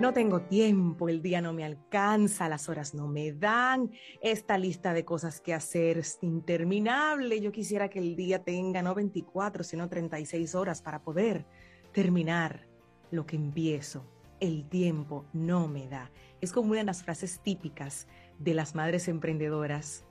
No 0.00 0.12
tengo 0.12 0.42
tiempo, 0.42 1.08
el 1.08 1.22
día 1.22 1.40
no 1.40 1.52
me 1.52 1.64
alcanza, 1.64 2.48
las 2.48 2.68
horas 2.68 2.94
no 2.94 3.08
me 3.08 3.32
dan, 3.32 3.90
esta 4.20 4.56
lista 4.56 4.92
de 4.92 5.04
cosas 5.04 5.40
que 5.40 5.52
hacer 5.52 5.98
es 5.98 6.18
interminable. 6.22 7.40
Yo 7.40 7.50
quisiera 7.50 7.88
que 7.88 7.98
el 7.98 8.14
día 8.14 8.44
tenga 8.44 8.80
no 8.80 8.94
24, 8.94 9.64
sino 9.64 9.88
36 9.88 10.54
horas 10.54 10.82
para 10.82 11.02
poder 11.02 11.46
terminar 11.92 12.68
lo 13.10 13.26
que 13.26 13.34
empiezo. 13.34 14.04
El 14.38 14.68
tiempo 14.68 15.24
no 15.32 15.66
me 15.66 15.88
da. 15.88 16.12
Es 16.40 16.52
como 16.52 16.70
una 16.70 16.78
de 16.78 16.86
las 16.86 17.02
frases 17.02 17.40
típicas 17.40 18.06
de 18.38 18.54
las 18.54 18.76
madres 18.76 19.08
emprendedoras 19.08 20.04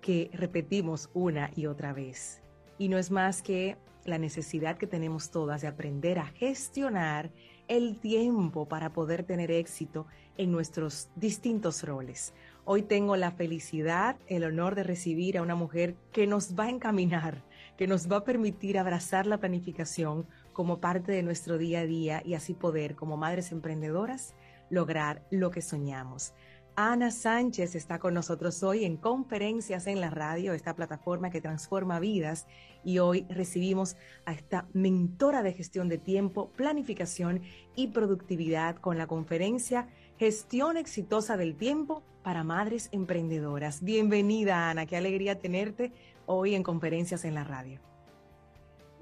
que 0.00 0.30
repetimos 0.32 1.10
una 1.12 1.50
y 1.54 1.66
otra 1.66 1.92
vez. 1.92 2.42
Y 2.78 2.88
no 2.88 2.96
es 2.96 3.10
más 3.10 3.42
que 3.42 3.76
la 4.06 4.16
necesidad 4.16 4.78
que 4.78 4.86
tenemos 4.86 5.30
todas 5.30 5.60
de 5.60 5.68
aprender 5.68 6.18
a 6.18 6.28
gestionar 6.28 7.30
el 7.68 7.98
tiempo 7.98 8.66
para 8.66 8.92
poder 8.92 9.22
tener 9.22 9.50
éxito 9.50 10.06
en 10.36 10.50
nuestros 10.50 11.08
distintos 11.16 11.82
roles. 11.84 12.32
Hoy 12.64 12.82
tengo 12.82 13.16
la 13.16 13.30
felicidad, 13.30 14.16
el 14.26 14.44
honor 14.44 14.74
de 14.74 14.82
recibir 14.82 15.38
a 15.38 15.42
una 15.42 15.54
mujer 15.54 15.94
que 16.12 16.26
nos 16.26 16.58
va 16.58 16.64
a 16.64 16.70
encaminar, 16.70 17.42
que 17.76 17.86
nos 17.86 18.10
va 18.10 18.18
a 18.18 18.24
permitir 18.24 18.78
abrazar 18.78 19.26
la 19.26 19.38
planificación 19.38 20.26
como 20.52 20.80
parte 20.80 21.12
de 21.12 21.22
nuestro 21.22 21.58
día 21.58 21.80
a 21.80 21.86
día 21.86 22.22
y 22.24 22.34
así 22.34 22.54
poder, 22.54 22.94
como 22.96 23.16
madres 23.16 23.52
emprendedoras, 23.52 24.34
lograr 24.70 25.22
lo 25.30 25.50
que 25.50 25.62
soñamos. 25.62 26.32
Ana 26.80 27.10
Sánchez 27.10 27.74
está 27.74 27.98
con 27.98 28.14
nosotros 28.14 28.62
hoy 28.62 28.84
en 28.84 28.96
Conferencias 28.96 29.88
en 29.88 30.00
la 30.00 30.10
Radio, 30.10 30.52
esta 30.52 30.76
plataforma 30.76 31.28
que 31.28 31.40
transforma 31.40 31.98
vidas. 31.98 32.46
Y 32.84 33.00
hoy 33.00 33.26
recibimos 33.28 33.96
a 34.26 34.32
esta 34.32 34.68
mentora 34.74 35.42
de 35.42 35.54
gestión 35.54 35.88
de 35.88 35.98
tiempo, 35.98 36.50
planificación 36.50 37.42
y 37.74 37.88
productividad 37.88 38.76
con 38.76 38.96
la 38.96 39.08
conferencia 39.08 39.88
Gestión 40.20 40.76
exitosa 40.76 41.36
del 41.36 41.56
tiempo 41.56 42.04
para 42.22 42.44
madres 42.44 42.90
emprendedoras. 42.92 43.82
Bienvenida, 43.82 44.70
Ana. 44.70 44.86
Qué 44.86 44.96
alegría 44.96 45.40
tenerte 45.40 45.90
hoy 46.26 46.54
en 46.54 46.62
Conferencias 46.62 47.24
en 47.24 47.34
la 47.34 47.42
Radio. 47.42 47.80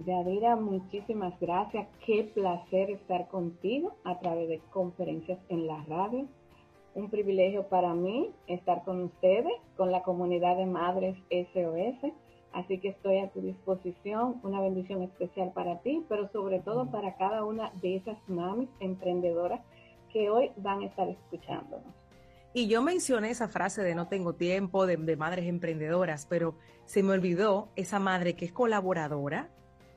Yadira, 0.07 0.57
muchísimas 0.57 1.39
gracias. 1.41 1.87
Qué 2.07 2.25
placer 2.35 2.89
estar 2.89 3.29
contigo 3.29 3.99
a 4.05 4.19
través 4.19 4.49
de 4.49 4.61
Conferencias 4.71 5.39
en 5.51 5.67
la 5.67 5.85
Radio 5.85 6.27
un 6.97 7.11
privilegio 7.11 7.69
para 7.69 7.93
mí 7.95 8.35
estar 8.47 8.83
con 8.85 9.03
ustedes, 9.03 9.53
con 9.77 9.93
la 9.93 10.03
comunidad 10.03 10.57
de 10.57 10.65
Madres 10.65 11.17
SOS. 11.31 12.13
Así 12.53 12.79
que 12.79 12.89
estoy 12.89 13.19
a 13.19 13.29
tu 13.29 13.43
disposición, 13.43 14.41
una 14.43 14.63
bendición 14.63 15.03
especial 15.03 15.53
para 15.53 15.81
ti, 15.81 16.05
pero 16.09 16.31
sobre 16.33 16.59
todo 16.61 16.91
para 16.91 17.17
cada 17.17 17.45
una 17.45 17.71
de 17.83 17.97
esas 17.97 18.17
mamis 18.29 18.71
emprendedoras 18.81 19.61
que 20.11 20.31
hoy 20.31 20.51
van 20.57 20.81
a 20.81 20.87
estar 20.87 21.07
escuchándonos. 21.07 21.95
Y 22.55 22.67
yo 22.69 22.81
mencioné 22.81 23.29
esa 23.29 23.49
frase 23.49 23.83
de 23.83 23.95
no 23.95 24.09
tengo 24.09 24.33
tiempo, 24.33 24.87
de, 24.87 24.97
de, 24.97 25.17
madres 25.17 25.47
emprendedoras, 25.47 26.25
pero 26.25 26.55
se 26.87 27.03
me 27.03 27.13
olvidó 27.13 27.69
esa 27.77 27.99
madre 27.99 28.37
que 28.37 28.47
es 28.47 28.53
colaboradora 28.53 29.51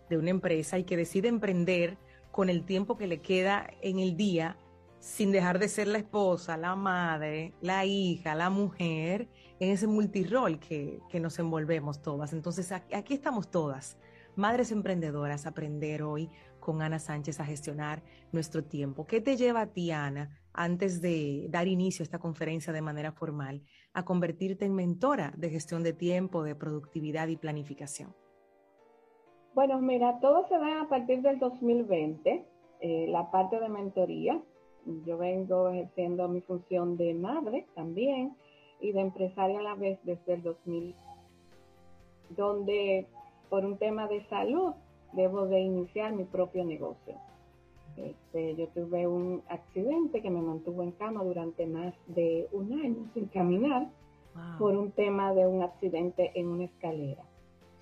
de 0.09 0.17
una 0.17 0.31
empresa 0.31 0.77
y 0.77 0.83
que 0.83 0.97
decide 0.97 1.30
emprender 1.30 1.97
con 2.31 2.50
el 2.50 2.66
tiempo 2.66 2.97
que 2.97 3.08
le 3.08 3.22
queda 3.22 3.70
en 3.81 4.00
el 4.00 4.17
día 4.17 4.58
sin 5.00 5.31
dejar 5.31 5.59
de 5.59 5.69
ser 5.69 5.88
la 5.88 5.97
esposa, 5.97 6.58
la 6.58 6.75
madre, 6.75 7.53
la 7.61 7.86
hija, 7.86 8.36
la 8.36 8.50
mujer, 8.50 9.30
en 9.59 9.72
ese 9.72 9.88
multirol 9.88 10.59
que, 10.59 11.00
que 11.09 11.19
nos 11.19 11.39
envolvemos 11.39 12.02
todas. 12.02 12.33
Entonces 12.33 12.72
aquí, 12.72 13.14
estamos 13.14 13.50
todas, 13.50 13.97
madres 14.36 14.72
emprendedoras, 14.72 15.45
a 15.45 15.50
aprender 15.50 16.03
hoy 16.03 16.30
con 16.59 16.81
Ana 16.81 17.00
Sánchez 17.00 17.39
a 17.39 17.45
gestionar 17.45 18.03
nuestro 18.31 18.64
tiempo. 18.64 19.05
¿Qué 19.05 19.22
te 19.22 19.38
lleva 19.38 19.61
a 19.61 19.67
ti, 19.67 19.92
Ana, 19.92 20.38
antes 20.53 21.02
de 21.02 21.47
dar 21.50 21.67
inicio 21.67 22.03
a 22.03 22.05
esta 22.05 22.20
conferencia 22.20 22.73
de 22.73 22.81
manera 22.81 23.11
formal, 23.11 23.64
a 23.93 24.04
convertirte 24.04 24.66
en 24.66 24.76
mentora 24.76 25.33
de 25.37 25.49
gestión 25.49 25.83
de 25.83 25.93
tiempo, 25.93 26.43
de 26.43 26.55
productividad 26.55 27.27
y 27.30 27.37
planificación? 27.37 28.14
Bueno, 29.55 29.80
mira, 29.81 30.20
todo 30.20 30.48
se 30.48 30.58
da 30.58 30.81
a 30.81 30.89
partir 30.89 31.21
del 31.21 31.39
2020, 31.39 32.45
eh, 32.81 33.08
la 33.10 33.31
parte 33.31 33.60
de 33.60 33.67
mentoría 33.67 34.42
yo 35.06 35.17
vengo 35.17 35.70
ejerciendo 35.70 36.28
mi 36.28 36.42
función 36.42 36.98
de 36.98 37.14
madre 37.14 37.66
también 37.76 38.36
y 38.80 38.92
de 38.92 39.02
empresaria 39.02 39.60
a 39.60 39.64
la 39.64 39.76
vez 39.76 40.00
desde 40.04 40.34
el 40.34 40.44
2000, 40.44 40.95
donde 42.30 43.08
por 43.50 43.66
un 43.66 43.78
tema 43.78 44.08
de 44.08 44.26
salud 44.28 44.73
debo 45.14 45.48
de 45.48 45.60
iniciar 45.60 46.14
mi 46.14 46.23
propio 46.23 46.64
negocio. 46.64 47.16
Este, 47.98 48.56
yo 48.56 48.67
tuve 48.70 49.08
un 49.08 49.44
accidente 49.50 50.22
que 50.22 50.30
me 50.30 50.42
mantuvo 50.42 50.84
en 50.84 50.92
cama 50.92 51.23
durante 51.23 51.66
más 51.66 51.94
de 52.08 52.48
un 52.52 52.72
año 52.73 53.10
sin 53.14 53.26
caminar 53.28 53.90
por 54.58 54.78
un 54.78 54.92
tema 54.92 55.34
de 55.34 55.46
un 55.46 55.64
accidente 55.64 56.32
en 56.36 56.48
una 56.48 56.66
escalera. 56.66 57.23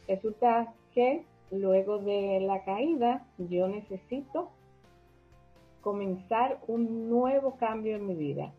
Resulta 0.08 0.74
que 0.94 1.24
luego 1.52 2.00
de 2.00 2.40
la 2.40 2.64
caída 2.64 3.28
yo 3.38 3.68
necesito 3.68 4.50
comenzar 5.82 6.60
un 6.68 7.10
nuevo 7.10 7.58
cambio 7.58 7.96
en 7.96 8.08
mi 8.08 8.16
vida. 8.16 8.54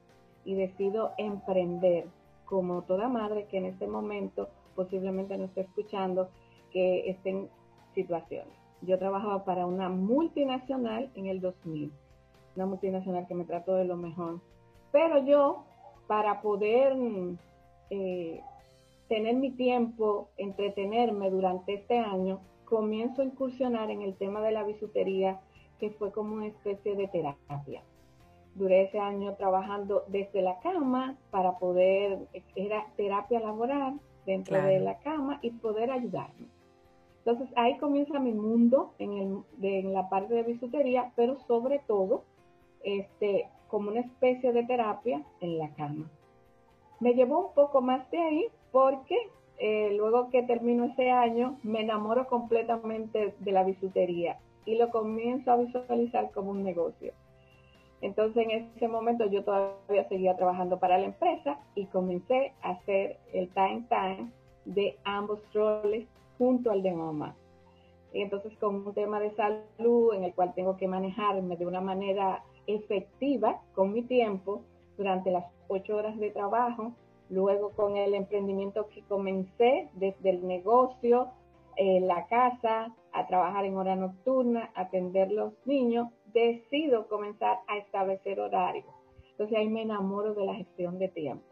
Y 0.44 0.54
decido 0.54 1.12
emprender 1.18 2.06
como 2.46 2.82
toda 2.82 3.08
madre 3.08 3.46
que 3.50 3.58
en 3.58 3.66
este 3.66 3.86
momento 3.86 4.48
posiblemente 4.74 5.36
no 5.36 5.44
esté 5.44 5.62
escuchando 5.62 6.30
que 6.70 7.10
esté 7.10 7.30
en 7.30 7.48
situaciones. 7.94 8.54
Yo 8.82 8.98
trabajaba 8.98 9.44
para 9.44 9.66
una 9.66 9.88
multinacional 9.88 11.10
en 11.14 11.26
el 11.26 11.40
2000, 11.40 11.92
una 12.56 12.66
multinacional 12.66 13.26
que 13.26 13.34
me 13.34 13.44
trató 13.44 13.74
de 13.74 13.84
lo 13.84 13.96
mejor, 13.96 14.40
pero 14.92 15.24
yo 15.24 15.64
para 16.06 16.40
poder 16.40 16.96
eh, 17.90 18.40
tener 19.08 19.34
mi 19.34 19.50
tiempo, 19.50 20.30
entretenerme 20.36 21.30
durante 21.30 21.74
este 21.74 21.98
año, 21.98 22.40
comienzo 22.64 23.22
a 23.22 23.24
incursionar 23.24 23.90
en 23.90 24.02
el 24.02 24.14
tema 24.14 24.40
de 24.40 24.52
la 24.52 24.62
bisutería 24.62 25.40
que 25.78 25.90
fue 25.90 26.12
como 26.12 26.34
una 26.34 26.46
especie 26.46 26.96
de 26.96 27.08
terapia. 27.08 27.82
Duré 28.54 28.82
ese 28.82 28.98
año 28.98 29.34
trabajando 29.36 30.04
desde 30.08 30.42
la 30.42 30.58
cama 30.60 31.16
para 31.30 31.58
poder, 31.58 32.18
era 32.56 32.86
terapia 32.96 33.40
laboral 33.40 34.00
dentro 34.26 34.60
de 34.60 34.80
la 34.80 34.98
cama 34.98 35.38
y 35.42 35.50
poder 35.50 35.90
ayudarme. 35.90 36.48
Entonces 37.18 37.48
ahí 37.56 37.78
comienza 37.78 38.18
mi 38.18 38.32
mundo 38.32 38.94
en, 38.98 39.12
el, 39.12 39.64
en 39.64 39.92
la 39.92 40.08
parte 40.08 40.34
de 40.34 40.42
bisutería, 40.42 41.12
pero 41.14 41.38
sobre 41.46 41.78
todo 41.86 42.24
este, 42.82 43.48
como 43.68 43.90
una 43.90 44.00
especie 44.00 44.52
de 44.52 44.64
terapia 44.64 45.22
en 45.40 45.58
la 45.58 45.68
cama. 45.74 46.10
Me 47.00 47.14
llevó 47.14 47.48
un 47.48 47.54
poco 47.54 47.80
más 47.80 48.10
de 48.10 48.18
ahí 48.18 48.46
porque 48.72 49.16
eh, 49.58 49.92
luego 49.96 50.30
que 50.30 50.42
termino 50.42 50.84
ese 50.84 51.10
año 51.10 51.58
me 51.62 51.82
enamoro 51.82 52.26
completamente 52.26 53.34
de 53.38 53.52
la 53.52 53.62
bisutería 53.62 54.38
y 54.68 54.76
lo 54.76 54.90
comienzo 54.90 55.50
a 55.50 55.56
visualizar 55.56 56.30
como 56.32 56.50
un 56.50 56.62
negocio. 56.62 57.14
Entonces 58.02 58.46
en 58.46 58.50
ese 58.50 58.86
momento 58.86 59.24
yo 59.24 59.42
todavía 59.42 60.06
seguía 60.10 60.36
trabajando 60.36 60.78
para 60.78 60.98
la 60.98 61.06
empresa 61.06 61.58
y 61.74 61.86
comencé 61.86 62.52
a 62.60 62.72
hacer 62.72 63.16
el 63.32 63.48
time 63.48 63.86
time 63.88 64.30
de 64.66 64.98
ambos 65.04 65.40
roles 65.54 66.06
junto 66.36 66.70
al 66.70 66.82
de 66.82 66.92
mamá. 66.92 67.34
Y 68.12 68.20
entonces 68.20 68.52
con 68.58 68.86
un 68.86 68.92
tema 68.92 69.20
de 69.20 69.34
salud 69.36 70.12
en 70.12 70.24
el 70.24 70.34
cual 70.34 70.52
tengo 70.54 70.76
que 70.76 70.86
manejarme 70.86 71.56
de 71.56 71.64
una 71.64 71.80
manera 71.80 72.44
efectiva 72.66 73.62
con 73.74 73.94
mi 73.94 74.02
tiempo 74.02 74.60
durante 74.98 75.30
las 75.30 75.46
ocho 75.68 75.96
horas 75.96 76.18
de 76.18 76.30
trabajo, 76.30 76.92
luego 77.30 77.70
con 77.70 77.96
el 77.96 78.14
emprendimiento 78.14 78.86
que 78.88 79.00
comencé 79.04 79.88
desde 79.94 80.28
el 80.28 80.46
negocio, 80.46 81.28
en 81.78 82.08
la 82.08 82.26
casa, 82.26 82.92
a 83.12 83.26
trabajar 83.28 83.64
en 83.64 83.76
hora 83.76 83.94
nocturna, 83.94 84.70
atender 84.74 85.30
los 85.30 85.54
niños, 85.64 86.08
decido 86.32 87.06
comenzar 87.06 87.58
a 87.68 87.78
establecer 87.78 88.40
horarios. 88.40 88.84
Entonces 89.30 89.56
ahí 89.56 89.68
me 89.68 89.82
enamoro 89.82 90.34
de 90.34 90.44
la 90.44 90.54
gestión 90.54 90.98
de 90.98 91.08
tiempo. 91.08 91.46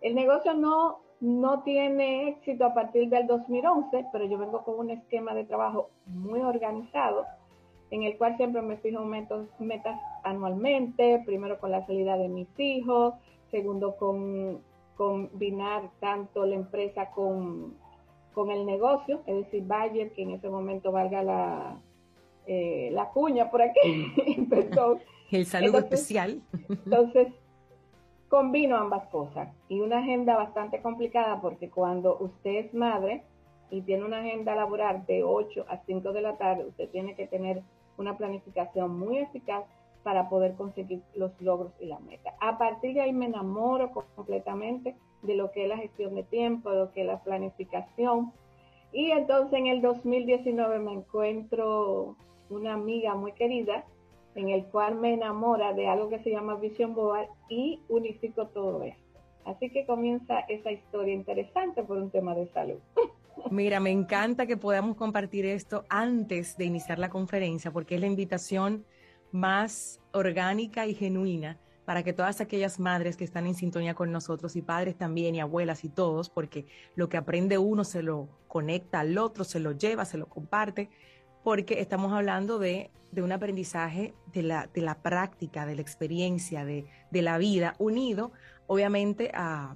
El 0.00 0.14
negocio 0.14 0.54
no, 0.54 1.00
no 1.20 1.64
tiene 1.64 2.28
éxito 2.28 2.64
a 2.64 2.74
partir 2.74 3.08
del 3.08 3.26
2011, 3.26 4.06
pero 4.12 4.24
yo 4.24 4.38
vengo 4.38 4.62
con 4.62 4.78
un 4.78 4.90
esquema 4.90 5.34
de 5.34 5.44
trabajo 5.44 5.90
muy 6.06 6.40
organizado, 6.40 7.26
en 7.90 8.04
el 8.04 8.16
cual 8.16 8.36
siempre 8.36 8.62
me 8.62 8.76
fijo 8.76 9.04
metas, 9.04 9.48
metas 9.58 10.00
anualmente, 10.22 11.22
primero 11.26 11.58
con 11.58 11.72
la 11.72 11.84
salida 11.86 12.16
de 12.16 12.28
mis 12.28 12.48
hijos, 12.58 13.14
segundo 13.50 13.96
con 13.96 14.62
combinar 14.96 15.90
tanto 15.98 16.46
la 16.46 16.54
empresa 16.54 17.10
con 17.10 17.74
con 18.40 18.50
el 18.50 18.64
negocio, 18.64 19.20
es 19.26 19.36
decir, 19.36 19.64
Bayer, 19.66 20.12
que 20.12 20.22
en 20.22 20.30
ese 20.30 20.48
momento 20.48 20.90
valga 20.90 21.22
la, 21.22 21.78
eh, 22.46 22.88
la 22.90 23.10
cuña 23.10 23.50
por 23.50 23.60
aquí, 23.60 24.14
El 25.30 25.44
saludo 25.44 25.76
especial. 25.76 26.40
Entonces, 26.70 27.28
combino 28.30 28.78
ambas 28.78 29.06
cosas 29.08 29.54
y 29.68 29.80
una 29.80 29.98
agenda 29.98 30.38
bastante 30.38 30.80
complicada 30.80 31.42
porque 31.42 31.68
cuando 31.68 32.16
usted 32.18 32.64
es 32.64 32.72
madre 32.72 33.24
y 33.70 33.82
tiene 33.82 34.06
una 34.06 34.20
agenda 34.20 34.54
laboral 34.54 35.04
de 35.04 35.22
8 35.22 35.66
a 35.68 35.76
5 35.84 36.10
de 36.12 36.22
la 36.22 36.38
tarde, 36.38 36.64
usted 36.64 36.88
tiene 36.88 37.14
que 37.14 37.26
tener 37.26 37.62
una 37.98 38.16
planificación 38.16 38.98
muy 38.98 39.18
eficaz 39.18 39.64
para 40.02 40.30
poder 40.30 40.54
conseguir 40.54 41.02
los 41.14 41.38
logros 41.42 41.74
y 41.78 41.84
la 41.84 41.98
meta. 41.98 42.32
A 42.40 42.56
partir 42.56 42.94
de 42.94 43.02
ahí 43.02 43.12
me 43.12 43.26
enamoro 43.26 43.90
completamente 43.90 44.96
de 45.22 45.34
lo 45.34 45.50
que 45.50 45.64
es 45.64 45.68
la 45.68 45.76
gestión 45.76 46.14
de 46.14 46.22
tiempo, 46.24 46.70
de 46.70 46.76
lo 46.76 46.92
que 46.92 47.02
es 47.02 47.06
la 47.06 47.22
planificación. 47.22 48.32
Y 48.92 49.10
entonces 49.10 49.58
en 49.58 49.66
el 49.66 49.82
2019 49.82 50.78
me 50.78 50.92
encuentro 50.92 52.16
una 52.48 52.74
amiga 52.74 53.14
muy 53.14 53.32
querida 53.32 53.84
en 54.34 54.48
el 54.48 54.64
cual 54.66 54.96
me 54.96 55.14
enamora 55.14 55.72
de 55.72 55.88
algo 55.88 56.08
que 56.08 56.18
se 56.20 56.30
llama 56.30 56.56
Vision 56.56 56.94
Board 56.94 57.28
y 57.48 57.80
unifico 57.88 58.46
todo 58.48 58.82
esto. 58.82 59.20
Así 59.44 59.70
que 59.70 59.86
comienza 59.86 60.40
esa 60.40 60.70
historia 60.70 61.14
interesante 61.14 61.82
por 61.82 61.98
un 61.98 62.10
tema 62.10 62.34
de 62.34 62.46
salud. 62.48 62.78
Mira, 63.50 63.80
me 63.80 63.90
encanta 63.90 64.46
que 64.46 64.56
podamos 64.56 64.96
compartir 64.96 65.46
esto 65.46 65.84
antes 65.88 66.56
de 66.56 66.66
iniciar 66.66 66.98
la 66.98 67.08
conferencia 67.08 67.70
porque 67.70 67.94
es 67.94 68.00
la 68.00 68.06
invitación 68.06 68.84
más 69.32 70.00
orgánica 70.12 70.86
y 70.86 70.94
genuina 70.94 71.58
para 71.90 72.04
que 72.04 72.12
todas 72.12 72.40
aquellas 72.40 72.78
madres 72.78 73.16
que 73.16 73.24
están 73.24 73.48
en 73.48 73.56
sintonía 73.56 73.94
con 73.94 74.12
nosotros 74.12 74.54
y 74.54 74.62
padres 74.62 74.96
también 74.96 75.34
y 75.34 75.40
abuelas 75.40 75.82
y 75.82 75.88
todos, 75.88 76.30
porque 76.30 76.64
lo 76.94 77.08
que 77.08 77.16
aprende 77.16 77.58
uno 77.58 77.82
se 77.82 78.04
lo 78.04 78.28
conecta 78.46 79.00
al 79.00 79.18
otro, 79.18 79.42
se 79.42 79.58
lo 79.58 79.72
lleva, 79.72 80.04
se 80.04 80.16
lo 80.16 80.28
comparte, 80.28 80.88
porque 81.42 81.80
estamos 81.80 82.12
hablando 82.12 82.60
de, 82.60 82.92
un 83.16 83.32
aprendizaje 83.32 84.14
de 84.32 84.44
la, 84.44 84.68
de 84.72 84.82
la, 84.82 85.02
práctica, 85.02 85.66
de 85.66 85.74
la 85.74 85.80
experiencia, 85.80 86.64
de, 86.64 86.86
de 87.10 87.22
la 87.22 87.38
vida, 87.38 87.74
unido 87.78 88.30
obviamente 88.68 89.32
a, 89.34 89.74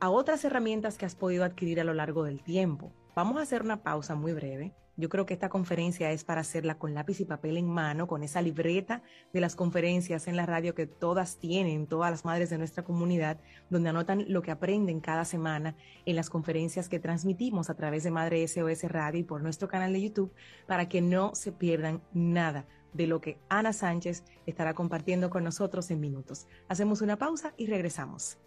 a 0.00 0.10
otras 0.10 0.44
herramientas 0.44 0.98
que 0.98 1.06
has 1.06 1.14
podido 1.14 1.44
adquirir 1.44 1.80
a 1.80 1.84
lo 1.84 1.94
largo 1.94 2.24
del 2.24 2.42
tiempo. 2.42 2.92
Vamos 3.16 3.38
a 3.38 3.40
hacer 3.40 3.62
una 3.62 3.82
pausa 3.82 4.16
muy 4.16 4.34
breve 4.34 4.74
yo 5.00 5.08
creo 5.08 5.26
que 5.26 5.34
esta 5.34 5.48
conferencia 5.48 6.12
es 6.12 6.24
para 6.24 6.42
hacerla 6.42 6.78
con 6.78 6.94
lápiz 6.94 7.20
y 7.20 7.24
papel 7.24 7.56
en 7.56 7.68
mano, 7.68 8.06
con 8.06 8.22
esa 8.22 8.42
libreta 8.42 9.02
de 9.32 9.40
las 9.40 9.56
conferencias 9.56 10.28
en 10.28 10.36
la 10.36 10.46
radio 10.46 10.74
que 10.74 10.86
todas 10.86 11.38
tienen, 11.38 11.86
todas 11.86 12.10
las 12.10 12.24
madres 12.24 12.50
de 12.50 12.58
nuestra 12.58 12.84
comunidad, 12.84 13.40
donde 13.70 13.88
anotan 13.88 14.26
lo 14.28 14.42
que 14.42 14.50
aprenden 14.50 15.00
cada 15.00 15.24
semana 15.24 15.74
en 16.04 16.16
las 16.16 16.30
conferencias 16.30 16.88
que 16.88 17.00
transmitimos 17.00 17.70
a 17.70 17.74
través 17.74 18.04
de 18.04 18.10
Madre 18.10 18.46
SOS 18.46 18.84
Radio 18.84 19.20
y 19.20 19.24
por 19.24 19.42
nuestro 19.42 19.68
canal 19.68 19.92
de 19.92 20.02
YouTube, 20.02 20.32
para 20.66 20.88
que 20.88 21.00
no 21.00 21.34
se 21.34 21.52
pierdan 21.52 22.02
nada 22.12 22.66
de 22.92 23.06
lo 23.06 23.20
que 23.20 23.38
Ana 23.48 23.72
Sánchez 23.72 24.24
estará 24.46 24.74
compartiendo 24.74 25.30
con 25.30 25.44
nosotros 25.44 25.90
en 25.90 26.00
minutos. 26.00 26.46
Hacemos 26.68 27.00
una 27.00 27.16
pausa 27.16 27.54
y 27.56 27.66
regresamos. 27.66 28.38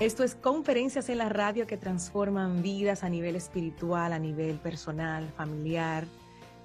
Esto 0.00 0.22
es 0.22 0.36
conferencias 0.36 1.08
en 1.08 1.18
la 1.18 1.28
radio 1.28 1.66
que 1.66 1.76
transforman 1.76 2.62
vidas 2.62 3.02
a 3.02 3.08
nivel 3.08 3.34
espiritual, 3.34 4.12
a 4.12 4.20
nivel 4.20 4.60
personal, 4.60 5.28
familiar. 5.36 6.04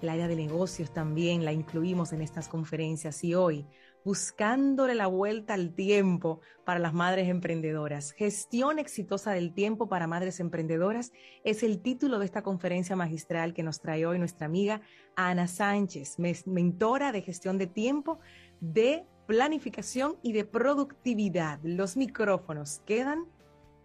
El 0.04 0.10
área 0.10 0.28
de 0.28 0.36
negocios 0.36 0.94
también 0.94 1.44
la 1.44 1.52
incluimos 1.52 2.14
en 2.14 2.22
estas 2.22 2.48
conferencias 2.48 3.24
y 3.24 3.34
hoy 3.34 3.66
buscándole 4.06 4.94
la 4.94 5.08
vuelta 5.08 5.56
al 5.56 5.74
tiempo 5.74 6.42
para 6.64 6.78
las 6.78 6.94
madres 6.94 7.28
emprendedoras. 7.28 8.12
Gestión 8.12 8.78
exitosa 8.78 9.32
del 9.32 9.52
tiempo 9.56 9.90
para 9.90 10.06
madres 10.06 10.40
emprendedoras 10.40 11.12
es 11.44 11.64
el 11.64 11.82
título 11.82 12.20
de 12.20 12.26
esta 12.26 12.44
conferencia 12.44 12.96
magistral 12.96 13.56
que 13.56 13.64
nos 13.64 13.82
trae 13.82 14.06
hoy 14.06 14.20
nuestra 14.20 14.46
amiga 14.46 14.82
Ana 15.16 15.48
Sánchez, 15.48 16.18
mentora 16.46 17.12
de 17.12 17.24
gestión 17.24 17.58
de 17.58 17.66
tiempo 17.66 18.20
de 18.60 19.08
planificación 19.26 20.16
y 20.22 20.34
de 20.34 20.46
productividad. 20.46 21.60
Los 21.64 21.98
micrófonos 21.98 22.82
quedan 22.86 23.26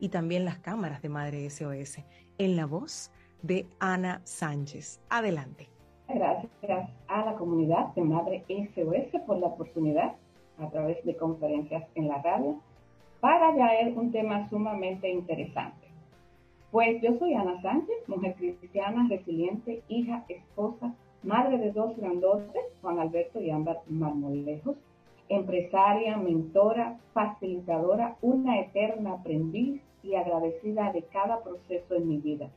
y 0.01 0.09
también 0.09 0.45
las 0.45 0.59
cámaras 0.59 1.03
de 1.03 1.09
Madre 1.09 1.49
SOS 1.49 1.99
en 2.39 2.57
la 2.57 2.67
voz 2.67 3.11
de 3.43 3.67
Ana 3.79 4.21
Sánchez. 4.25 5.01
Adelante. 5.09 5.69
Gracias 6.09 6.91
a 7.09 7.25
la 7.25 7.35
comunidad 7.35 7.95
de 7.95 8.03
Madre 8.03 8.45
SOS 8.49 9.21
por 9.27 9.39
la 9.39 9.49
oportunidad 9.49 10.15
a 10.59 10.71
través 10.71 11.05
de 11.05 11.17
conferencias 11.17 11.85
en 11.95 12.09
la 12.09 12.21
radio 12.23 12.61
para 13.21 13.55
traer 13.55 13.97
un 13.97 14.11
tema 14.11 14.49
sumamente 14.49 15.11
interesante. 15.11 15.89
Pues 16.71 17.01
yo 17.03 17.19
soy 17.19 17.35
Ana 17.35 17.61
Sánchez, 17.63 17.97
mujer 18.09 18.35
cristiana, 18.35 19.07
resiliente, 19.09 19.83
hija, 19.89 20.25
esposa, 20.29 20.95
madre 21.23 21.59
de 21.59 21.73
dos 21.73 21.97
grandotes, 21.97 22.63
Juan 22.83 22.99
Alberto 22.99 23.41
y 23.41 23.51
Ámbar 23.51 23.81
Marmolejos, 23.89 24.77
empresaria, 25.29 26.17
mentora, 26.17 26.99
facilitadora, 27.13 28.17
una 28.23 28.61
eterna 28.61 29.15
aprendiz 29.15 29.83
y 30.03 30.15
agradecida 30.15 30.93
de 30.93 31.03
cada 31.03 31.43
proceso 31.43 31.95
en 31.95 32.09
mi 32.09 32.19
vida. 32.19 32.49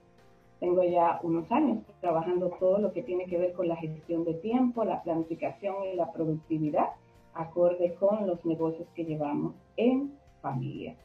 Tengo 0.59 0.83
ya 0.83 1.19
unos 1.23 1.51
años 1.51 1.79
trabajando 2.01 2.51
todo 2.59 2.77
lo 2.77 2.93
que 2.93 3.01
tiene 3.01 3.25
que 3.25 3.37
ver 3.37 3.53
con 3.53 3.67
la 3.67 3.75
gestión 3.75 4.23
de 4.25 4.35
tiempo, 4.35 4.83
la 4.83 5.01
planificación 5.01 5.75
y 5.91 5.95
la 5.95 6.11
productividad, 6.11 6.89
acorde 7.33 7.95
con 7.95 8.27
los 8.27 8.43
negocios 8.45 8.87
que 8.95 9.05
llevamos 9.05 9.55
en 9.75 10.13
familia. 10.41 10.95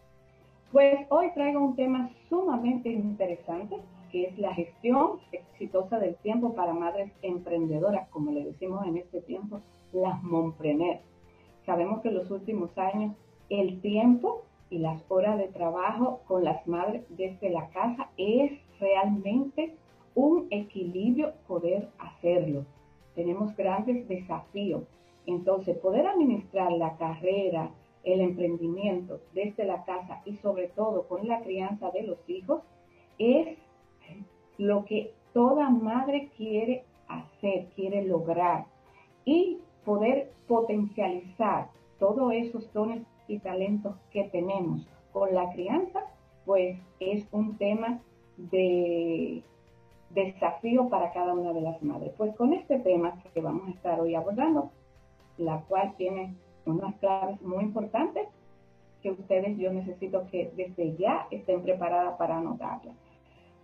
Pues 0.73 1.07
hoy 1.09 1.31
traigo 1.33 1.61
un 1.61 1.75
tema 1.75 2.11
sumamente 2.29 2.91
interesante, 2.91 3.77
que 4.13 4.25
es 4.25 4.39
la 4.39 4.53
gestión 4.53 5.21
exitosa 5.33 5.99
del 5.99 6.17
tiempo 6.17 6.55
para 6.55 6.75
madres 6.75 7.11
emprendedoras, 7.23 8.09
como 8.11 8.33
le 8.33 8.45
decimos 8.45 8.87
en 8.87 8.99
este 8.99 9.21
tiempo, 9.23 9.61
las 9.93 10.23
mompreneurs 10.23 11.01
Sabemos 11.67 12.01
que 12.01 12.09
en 12.09 12.15
los 12.15 12.31
últimos 12.31 12.79
años 12.79 13.17
el 13.51 13.81
tiempo 13.81 14.45
y 14.71 14.79
las 14.79 15.05
horas 15.09 15.37
de 15.37 15.49
trabajo 15.49 16.21
con 16.27 16.45
las 16.45 16.67
madres 16.67 17.05
desde 17.11 17.51
la 17.51 17.69
casa 17.71 18.09
es 18.17 18.53
realmente 18.81 19.75
un 20.15 20.47
equilibrio 20.51 21.35
poder 21.47 21.89
hacerlo. 21.99 22.65
Tenemos 23.15 23.55
grandes 23.57 24.09
desafíos. 24.09 24.85
Entonces, 25.27 25.77
poder 25.79 26.07
administrar 26.07 26.71
la 26.71 26.97
carrera, 26.97 27.71
el 28.05 28.21
emprendimiento 28.21 29.21
desde 29.35 29.65
la 29.65 29.85
casa 29.85 30.23
y 30.25 30.37
sobre 30.37 30.69
todo 30.69 31.09
con 31.09 31.27
la 31.27 31.41
crianza 31.43 31.91
de 31.91 32.05
los 32.05 32.19
hijos 32.29 32.63
es 33.19 33.59
lo 34.59 34.85
que 34.85 35.13
toda 35.33 35.69
madre 35.69 36.31
quiere 36.37 36.85
hacer, 37.09 37.67
quiere 37.75 38.05
lograr. 38.05 38.67
Y 39.25 39.59
poder 39.87 40.33
potencializar 40.49 41.69
todos 41.99 42.33
esos 42.35 42.71
dones 42.75 43.03
y 43.29 43.39
talentos 43.39 43.95
que 44.11 44.25
tenemos 44.25 44.87
con 45.13 45.33
la 45.35 45.51
crianza, 45.53 46.01
pues 46.45 46.79
es 47.01 47.27
un 47.33 47.57
tema 47.57 48.01
de 48.37 49.43
desafío 50.11 50.89
para 50.89 51.13
cada 51.13 51.33
una 51.33 51.53
de 51.53 51.63
las 51.63 51.83
madres. 51.83 52.13
Pues 52.19 52.35
con 52.37 52.53
este 52.53 52.81
tema 52.81 53.15
que 53.33 53.41
vamos 53.41 53.69
a 53.69 53.71
estar 53.71 54.01
hoy 54.01 54.15
abordando, 54.15 54.71
la 55.39 55.61
cual 55.69 55.95
tiene 55.97 56.35
unas 56.67 56.95
claves 56.97 57.41
muy 57.43 57.65
importantes 57.65 58.29
que 59.03 59.13
ustedes 59.13 59.57
yo 59.57 59.73
necesito 59.73 60.27
que 60.31 60.51
desde 60.57 60.97
ya 60.97 61.29
estén 61.31 61.63
preparadas 61.63 62.17
para 62.19 62.39
anotarlas. 62.39 62.97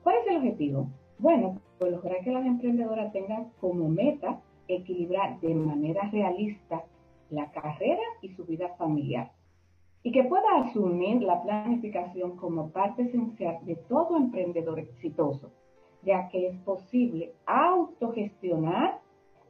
¿Cuál 0.05 0.17
es 0.17 0.27
el 0.29 0.37
objetivo? 0.37 0.87
Bueno, 1.19 1.61
pues 1.79 1.93
lograr 1.93 2.23
que 2.23 2.31
las 2.31 2.47
emprendedoras 2.47 3.13
tengan 3.13 3.51
como 3.61 3.89
meta 3.89 4.41
equilibrar 4.77 5.41
de 5.41 5.55
manera 5.55 6.09
realista 6.11 6.85
la 7.31 7.51
carrera 7.51 8.03
y 8.21 8.29
su 8.31 8.45
vida 8.45 8.69
familiar 8.77 9.33
y 10.03 10.11
que 10.11 10.25
pueda 10.25 10.65
asumir 10.65 11.23
la 11.23 11.43
planificación 11.43 12.37
como 12.37 12.71
parte 12.71 13.03
esencial 13.03 13.59
de 13.65 13.77
todo 13.77 14.17
emprendedor 14.17 14.79
exitoso, 14.81 15.51
ya 16.03 16.29
que 16.29 16.49
es 16.49 16.57
posible 16.61 17.33
autogestionar 17.47 19.01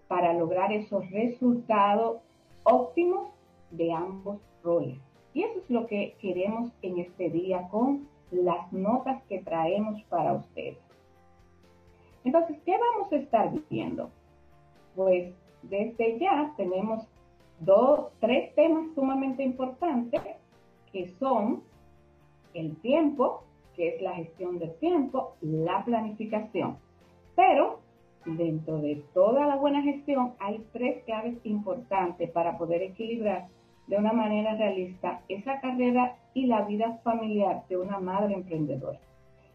para 0.08 0.34
lograr 0.34 0.72
esos 0.72 1.10
resultados 1.10 2.20
óptimos 2.64 3.30
de 3.70 3.92
ambos 3.92 4.40
roles. 4.62 4.98
Y 5.32 5.42
eso 5.42 5.60
es 5.60 5.70
lo 5.70 5.86
que 5.86 6.14
queremos 6.20 6.70
en 6.82 6.98
este 6.98 7.30
día 7.30 7.68
con 7.70 8.06
las 8.30 8.70
notas 8.72 9.22
que 9.24 9.38
traemos 9.38 10.02
para 10.04 10.34
ustedes. 10.34 10.78
Entonces, 12.24 12.58
¿qué 12.64 12.76
vamos 12.78 13.10
a 13.12 13.16
estar 13.16 13.50
viendo? 13.70 14.10
Pues 14.94 15.32
desde 15.62 16.18
ya 16.18 16.52
tenemos 16.56 17.06
dos, 17.60 18.10
tres 18.20 18.54
temas 18.54 18.94
sumamente 18.94 19.42
importantes 19.42 20.20
que 20.92 21.08
son 21.18 21.62
el 22.54 22.76
tiempo, 22.82 23.44
que 23.74 23.88
es 23.88 24.02
la 24.02 24.14
gestión 24.14 24.58
del 24.58 24.74
tiempo, 24.74 25.34
la 25.40 25.84
planificación. 25.84 26.76
Pero 27.34 27.80
dentro 28.26 28.78
de 28.78 29.02
toda 29.14 29.46
la 29.46 29.56
buena 29.56 29.82
gestión 29.82 30.34
hay 30.38 30.64
tres 30.72 31.02
claves 31.04 31.36
importantes 31.44 32.30
para 32.30 32.58
poder 32.58 32.82
equilibrar 32.82 33.48
de 33.86 33.96
una 33.96 34.12
manera 34.12 34.54
realista 34.54 35.22
esa 35.28 35.60
carrera 35.60 36.16
y 36.34 36.46
la 36.46 36.62
vida 36.62 37.00
familiar 37.02 37.64
de 37.68 37.78
una 37.78 37.98
madre 37.98 38.34
emprendedora. 38.34 38.98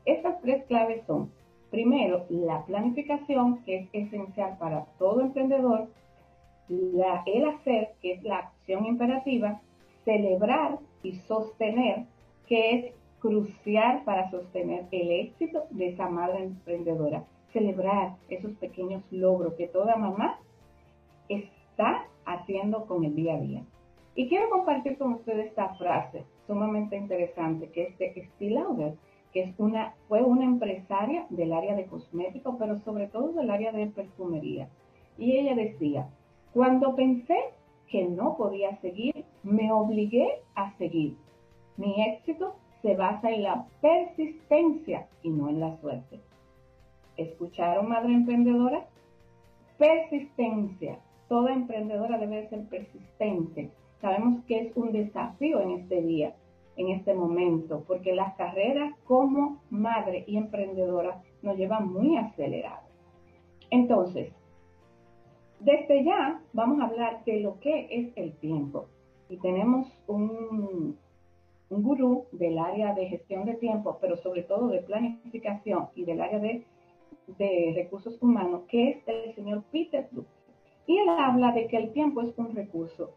Estas 0.06 0.42
tres 0.42 0.66
claves 0.66 1.06
son 1.06 1.32
Primero, 1.72 2.26
la 2.30 2.66
planificación, 2.66 3.64
que 3.64 3.78
es 3.78 3.90
esencial 3.94 4.58
para 4.58 4.86
todo 4.98 5.22
emprendedor. 5.22 5.88
El 6.70 7.46
hacer, 7.46 7.90
que 8.02 8.14
es 8.14 8.24
la 8.24 8.38
acción 8.38 8.86
imperativa. 8.86 9.62
Celebrar 10.06 10.80
y 11.04 11.14
sostener, 11.28 12.06
que 12.48 12.72
es 12.72 12.94
crucial 13.20 14.04
para 14.06 14.30
sostener 14.32 14.86
el 14.92 15.12
éxito 15.12 15.66
de 15.72 15.90
esa 15.90 16.10
madre 16.10 16.44
emprendedora. 16.44 17.24
celebrar 17.54 18.16
esos 18.30 18.52
pequeños 18.58 19.02
logros 19.10 19.54
que 19.56 19.68
toda 19.68 19.96
mamá 19.96 20.40
está 21.30 22.06
haciendo 22.26 22.86
con 22.86 23.04
el 23.04 23.16
día 23.16 23.36
a 23.36 23.40
día. 23.40 23.64
Y 24.16 24.28
quiero 24.28 24.50
compartir 24.50 24.98
con 24.98 25.14
ustedes 25.14 25.48
esta 25.48 25.70
frase 25.76 26.24
sumamente 26.46 26.96
interesante 26.98 27.70
que 27.70 27.84
es 27.84 27.98
de 27.98 28.30
Steve 28.36 28.52
Lauder, 28.52 28.94
fue 30.08 30.24
una 30.24 30.46
empresaria 30.46 31.26
del 31.30 31.54
área 31.54 31.76
de 31.76 31.86
cosméticos, 31.86 32.56
pero 32.58 32.80
sobre 32.80 33.08
todo 33.08 33.34
del 33.34 33.50
área 33.50 33.72
de 33.72 33.88
perfumería. 33.88 34.70
Y 35.18 35.38
ella 35.38 35.56
decía, 35.56 36.08
cuando 36.54 36.96
pensé 36.96 37.38
que 37.88 38.06
no 38.06 38.38
podía 38.38 38.80
seguir, 38.82 39.26
me 39.44 39.72
obligué 39.72 40.28
a 40.56 40.76
seguir. 40.78 41.16
Mi 41.78 42.02
éxito 42.04 42.56
se 42.82 42.96
basa 42.96 43.32
en 43.32 43.44
la 43.44 43.66
persistencia 43.82 45.08
y 45.24 45.30
no 45.30 45.50
en 45.50 45.60
la 45.60 45.78
suerte. 45.78 46.20
¿Escucharon, 47.18 47.90
madre 47.90 48.14
emprendedora? 48.14 48.86
Persistencia. 49.78 51.00
Toda 51.30 51.54
emprendedora 51.54 52.18
debe 52.18 52.48
ser 52.50 52.66
persistente. 52.66 53.72
Sabemos 54.02 54.44
que 54.46 54.60
es 54.60 54.78
un 54.78 54.92
desafío 54.92 55.60
en 55.62 55.72
este 55.72 56.02
día, 56.02 56.36
en 56.78 56.90
este 56.90 57.14
momento, 57.14 57.84
porque 57.88 58.16
las 58.16 58.36
carreras 58.36 58.96
como 59.06 59.62
madre 59.70 60.24
y 60.28 60.38
emprendedora 60.38 61.22
nos 61.42 61.58
llevan 61.58 61.92
muy 61.92 62.18
acelerados. 62.18 62.90
Entonces, 63.70 64.32
desde 65.60 66.04
ya 66.04 66.42
vamos 66.54 66.80
a 66.80 66.86
hablar 66.86 67.24
de 67.26 67.42
lo 67.42 67.60
que 67.60 67.88
es 67.90 68.14
el 68.16 68.34
tiempo. 68.38 68.88
Y 69.30 69.38
tenemos 69.38 69.88
un, 70.08 70.98
un 71.70 71.84
gurú 71.84 72.26
del 72.32 72.58
área 72.58 72.94
de 72.94 73.08
gestión 73.08 73.46
de 73.46 73.56
tiempo, 73.56 73.98
pero 74.00 74.18
sobre 74.18 74.44
todo 74.44 74.68
de 74.70 74.80
planificación 74.80 75.90
y 75.96 76.06
del 76.06 76.22
área 76.22 76.40
de, 76.40 76.66
recursos 77.76 78.18
humanos, 78.22 78.62
que 78.70 78.90
es 78.90 79.08
el 79.08 79.36
señor 79.36 79.64
Peter 79.72 80.08
Drucker. 80.12 80.32
Y 80.86 80.98
él 80.98 81.10
habla 81.10 81.52
de 81.52 81.68
que 81.68 81.76
el 81.76 81.92
tiempo 81.92 82.22
es 82.22 82.38
un 82.38 82.56
recurso 82.56 83.12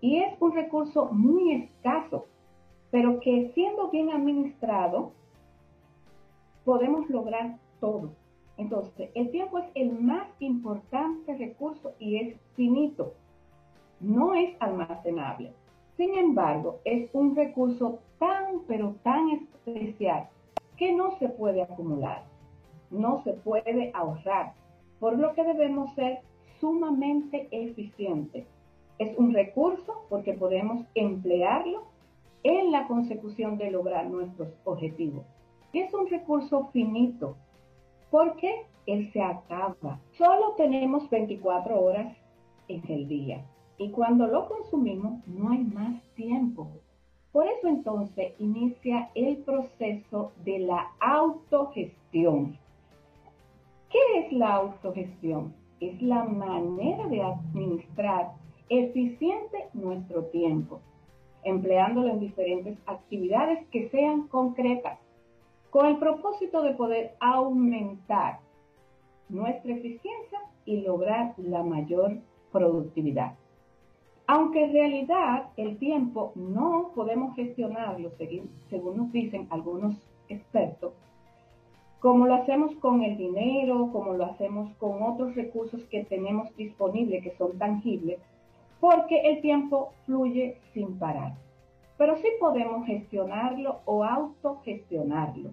y 0.00 0.16
es 0.20 0.32
un 0.40 0.54
recurso 0.54 1.10
muy 1.12 1.52
escaso, 1.52 2.26
pero 2.90 3.20
que 3.20 3.50
siendo 3.54 3.90
bien 3.90 4.10
administrado, 4.10 5.12
podemos 6.64 7.08
lograr 7.08 7.58
todo. 7.80 8.10
Entonces, 8.56 9.10
el 9.14 9.30
tiempo 9.30 9.58
es 9.58 9.66
el 9.74 9.92
más 9.92 10.28
importante 10.38 11.34
recurso 11.36 11.92
y 11.98 12.16
es 12.16 12.36
finito, 12.56 13.14
no 14.00 14.34
es 14.34 14.54
almacenable. 14.60 15.52
Sin 15.96 16.14
embargo, 16.14 16.80
es 16.84 17.08
un 17.12 17.36
recurso 17.36 18.00
tan, 18.18 18.60
pero 18.66 18.94
tan 19.02 19.30
especial 19.30 20.28
que 20.76 20.92
no 20.92 21.18
se 21.18 21.28
puede 21.28 21.62
acumular, 21.62 22.24
no 22.90 23.22
se 23.22 23.32
puede 23.32 23.90
ahorrar, 23.94 24.54
por 24.98 25.18
lo 25.18 25.34
que 25.34 25.44
debemos 25.44 25.94
ser 25.94 26.20
sumamente 26.60 27.48
eficientes. 27.50 28.46
Es 28.98 29.16
un 29.18 29.32
recurso 29.32 30.04
porque 30.10 30.34
podemos 30.34 30.86
emplearlo 30.94 31.89
en 32.42 32.72
la 32.72 32.86
consecución 32.86 33.58
de 33.58 33.70
lograr 33.70 34.08
nuestros 34.08 34.48
objetivos. 34.64 35.24
Es 35.72 35.92
un 35.94 36.08
recurso 36.08 36.68
finito 36.72 37.36
porque 38.10 38.66
él 38.86 39.10
se 39.12 39.22
acaba. 39.22 40.00
Solo 40.18 40.54
tenemos 40.56 41.08
24 41.10 41.80
horas 41.80 42.16
en 42.68 42.82
el 42.88 43.08
día. 43.08 43.44
Y 43.78 43.90
cuando 43.90 44.26
lo 44.26 44.48
consumimos, 44.48 45.26
no 45.26 45.50
hay 45.50 45.64
más 45.64 46.02
tiempo. 46.14 46.68
Por 47.32 47.46
eso 47.46 47.68
entonces 47.68 48.32
inicia 48.38 49.10
el 49.14 49.38
proceso 49.38 50.32
de 50.44 50.58
la 50.60 50.90
autogestión. 51.00 52.58
¿Qué 53.88 53.98
es 54.18 54.32
la 54.32 54.54
autogestión? 54.54 55.54
Es 55.80 56.00
la 56.02 56.24
manera 56.24 57.06
de 57.06 57.22
administrar 57.22 58.32
eficiente 58.68 59.68
nuestro 59.72 60.24
tiempo, 60.26 60.80
empleándolo 61.44 62.08
en 62.08 62.20
diferentes 62.20 62.78
actividades 62.86 63.66
que 63.68 63.88
sean 63.90 64.28
concretas, 64.28 64.98
con 65.70 65.86
el 65.86 65.98
propósito 65.98 66.62
de 66.62 66.74
poder 66.74 67.12
aumentar 67.20 68.40
nuestra 69.28 69.72
eficiencia 69.72 70.40
y 70.64 70.82
lograr 70.82 71.34
la 71.38 71.62
mayor 71.62 72.18
productividad. 72.52 73.34
Aunque 74.26 74.64
en 74.64 74.72
realidad 74.72 75.48
el 75.56 75.78
tiempo 75.78 76.32
no 76.34 76.92
podemos 76.94 77.34
gestionarlo, 77.34 78.12
según 78.68 78.96
nos 78.96 79.12
dicen 79.12 79.46
algunos 79.50 79.94
expertos, 80.28 80.92
como 82.00 82.26
lo 82.26 82.34
hacemos 82.34 82.74
con 82.76 83.02
el 83.02 83.16
dinero, 83.16 83.90
como 83.92 84.14
lo 84.14 84.24
hacemos 84.24 84.72
con 84.78 85.02
otros 85.02 85.34
recursos 85.34 85.84
que 85.90 86.04
tenemos 86.04 86.54
disponibles, 86.56 87.22
que 87.22 87.36
son 87.36 87.58
tangibles, 87.58 88.20
porque 88.80 89.20
el 89.20 89.40
tiempo 89.40 89.92
fluye 90.06 90.58
sin 90.72 90.98
parar. 90.98 91.34
Pero 91.98 92.16
sí 92.16 92.28
podemos 92.40 92.86
gestionarlo 92.86 93.80
o 93.84 94.04
autogestionarlo. 94.04 95.50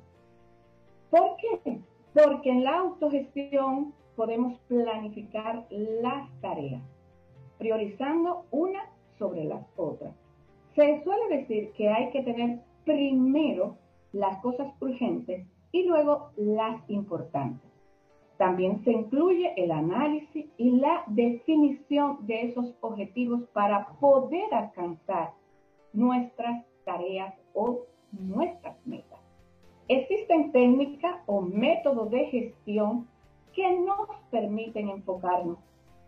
¿Por 1.10 1.36
qué? 1.38 1.80
Porque 2.14 2.50
en 2.50 2.64
la 2.64 2.80
autogestión 2.80 3.94
podemos 4.16 4.58
planificar 4.68 5.66
las 5.70 6.30
tareas 6.42 6.82
priorizando 7.58 8.46
una 8.52 8.90
sobre 9.18 9.44
las 9.44 9.66
otras. 9.76 10.14
Se 10.76 11.04
suele 11.04 11.38
decir 11.38 11.72
que 11.74 11.90
hay 11.90 12.12
que 12.12 12.22
tener 12.22 12.60
primero 12.86 13.78
las 14.14 14.38
cosas 14.42 14.72
urgentes 14.80 15.46
y 15.72 15.84
luego 15.84 16.32
las 16.38 16.88
importantes. 16.90 17.67
También 18.38 18.84
se 18.84 18.92
incluye 18.92 19.54
el 19.58 19.72
análisis 19.72 20.46
y 20.58 20.72
la 20.72 21.04
definición 21.08 22.20
de 22.28 22.50
esos 22.50 22.76
objetivos 22.82 23.42
para 23.54 23.88
poder 24.00 24.54
alcanzar 24.54 25.32
nuestras 25.92 26.64
tareas 26.86 27.34
o 27.54 27.82
nuestras 28.12 28.76
metas. 28.86 29.20
Existen 29.88 30.52
técnicas 30.52 31.16
o 31.26 31.42
métodos 31.42 32.12
de 32.12 32.26
gestión 32.26 33.08
que 33.54 33.80
nos 33.80 34.08
permiten 34.30 34.90
enfocarnos 34.90 35.58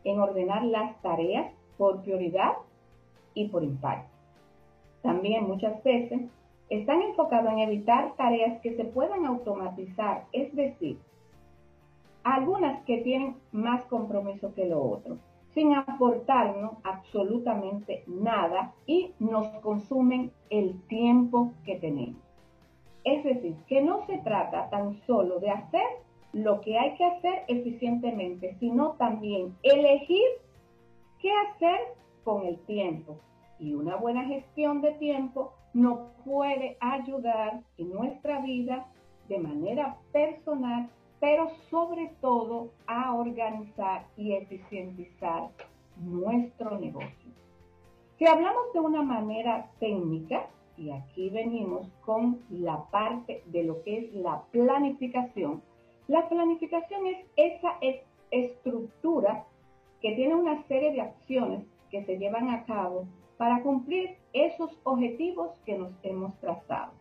en 0.04 0.20
ordenar 0.20 0.64
las 0.66 1.02
tareas 1.02 1.52
por 1.78 2.02
prioridad 2.04 2.54
y 3.34 3.48
por 3.48 3.64
impacto. 3.64 4.12
También 5.02 5.48
muchas 5.48 5.82
veces 5.84 6.22
están 6.70 7.02
enfocados 7.02 7.52
en 7.52 7.60
evitar 7.60 8.14
tareas 8.16 8.62
que 8.62 8.76
se 8.76 8.86
puedan 8.86 9.26
automatizar, 9.26 10.26
es 10.32 10.54
decir, 10.56 11.00
algunas 12.24 12.84
que 12.86 12.98
tienen 12.98 13.38
más 13.52 13.86
compromiso 13.86 14.54
que 14.54 14.66
lo 14.66 14.82
otro, 14.82 15.18
sin 15.54 15.74
aportarnos 15.74 16.74
absolutamente 16.84 18.04
nada 18.08 18.74
y 18.86 19.14
nos 19.20 19.48
consumen 19.62 20.32
el 20.50 20.82
tiempo 20.88 21.54
que 21.66 21.76
tenemos. 21.78 22.22
Es 23.04 23.24
decir, 23.24 23.56
que 23.68 23.82
no 23.82 24.06
se 24.06 24.18
trata 24.20 24.70
tan 24.70 24.94
solo 25.06 25.40
de 25.40 25.50
hacer 25.50 25.86
lo 26.34 26.62
que 26.62 26.78
hay 26.78 26.96
que 26.96 27.06
hacer 27.06 27.44
eficientemente, 27.48 28.56
sino 28.60 28.92
también 28.92 29.56
elegir 29.64 30.26
qué 31.20 31.32
hacer 31.48 31.80
con 32.24 32.46
el 32.46 32.60
tiempo. 32.66 33.18
Y 33.60 33.74
una 33.74 33.96
buena 33.96 34.26
gestión 34.26 34.82
de 34.82 34.92
tiempo 34.94 35.54
nos 35.74 36.00
puede 36.24 36.78
ayudar 36.80 37.62
en 37.78 37.90
nuestra 37.92 38.42
vida 38.42 38.88
de 39.28 39.40
manera 39.40 39.98
personal, 40.12 40.90
pero 41.20 41.50
sobre 41.70 42.12
todo 42.22 42.70
a 42.88 43.14
organizar 43.14 44.06
y 44.16 44.34
eficientizar 44.34 45.50
nuestro 45.98 46.80
negocio. 46.80 47.32
Si 48.18 48.26
hablamos 48.28 48.74
de 48.74 48.80
una 48.80 49.02
manera 49.02 49.70
técnica, 49.80 50.48
y 50.78 50.92
aquí 50.92 51.30
venimos 51.30 51.88
con 52.06 52.40
la 52.50 52.86
parte 52.90 53.44
de 53.48 53.64
lo 53.64 53.84
que 53.84 53.98
es 53.98 54.14
la 54.14 54.44
planificación, 54.52 55.62
la 56.08 56.28
planificación 56.30 57.06
es 57.08 57.26
esa 57.36 57.78
estructura 58.32 59.46
que 60.02 60.14
tiene 60.16 60.36
una 60.36 60.64
serie 60.68 60.92
de 60.94 61.02
acciones 61.02 61.66
que 61.92 62.04
se 62.06 62.18
llevan 62.18 62.50
a 62.50 62.64
cabo 62.66 63.06
para 63.38 63.62
cumplir 63.62 64.16
esos 64.34 64.72
objetivos 64.84 65.52
que 65.66 65.78
nos 65.78 65.92
hemos 66.04 66.38
trazado. 66.40 66.99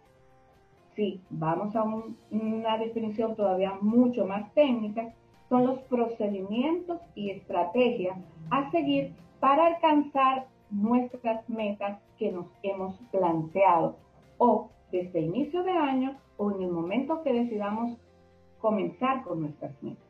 Si 0.98 1.20
vamos 1.30 1.76
a 1.76 1.84
una 1.84 2.76
definición 2.76 3.36
todavía 3.36 3.78
mucho 3.80 4.26
más 4.26 4.52
técnica, 4.52 5.14
son 5.48 5.64
los 5.64 5.78
procedimientos 5.82 7.00
y 7.14 7.30
estrategias 7.30 8.18
a 8.50 8.68
seguir 8.72 9.14
para 9.38 9.66
alcanzar 9.66 10.48
nuestras 10.72 11.48
metas 11.48 12.00
que 12.18 12.32
nos 12.32 12.46
hemos 12.64 12.96
planteado 13.12 13.94
o 14.38 14.70
desde 14.90 15.20
inicio 15.20 15.62
de 15.62 15.70
año 15.70 16.16
o 16.36 16.50
en 16.50 16.62
el 16.62 16.72
momento 16.72 17.22
que 17.22 17.32
decidamos 17.32 17.96
comenzar 18.60 19.22
con 19.22 19.42
nuestras 19.42 19.80
metas. 19.80 20.02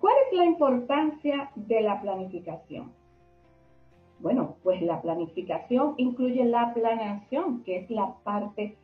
¿Cuál 0.00 0.14
es 0.26 0.36
la 0.36 0.46
importancia 0.46 1.52
de 1.54 1.80
la 1.82 2.02
planificación? 2.02 2.90
Bueno, 4.18 4.56
pues 4.64 4.82
la 4.82 5.00
planificación 5.00 5.94
incluye 5.96 6.44
la 6.44 6.74
planeación, 6.74 7.62
que 7.62 7.76
es 7.78 7.88
la 7.88 8.16
parte 8.24 8.76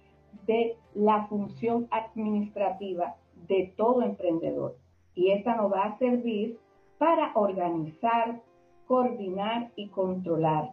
de 0.46 0.76
la 0.94 1.26
función 1.26 1.88
administrativa 1.90 3.16
de 3.48 3.72
todo 3.76 4.02
emprendedor. 4.02 4.76
Y 5.14 5.30
esta 5.30 5.56
nos 5.56 5.72
va 5.72 5.84
a 5.84 5.98
servir 5.98 6.58
para 6.98 7.32
organizar, 7.34 8.40
coordinar 8.86 9.70
y 9.76 9.88
controlar. 9.88 10.72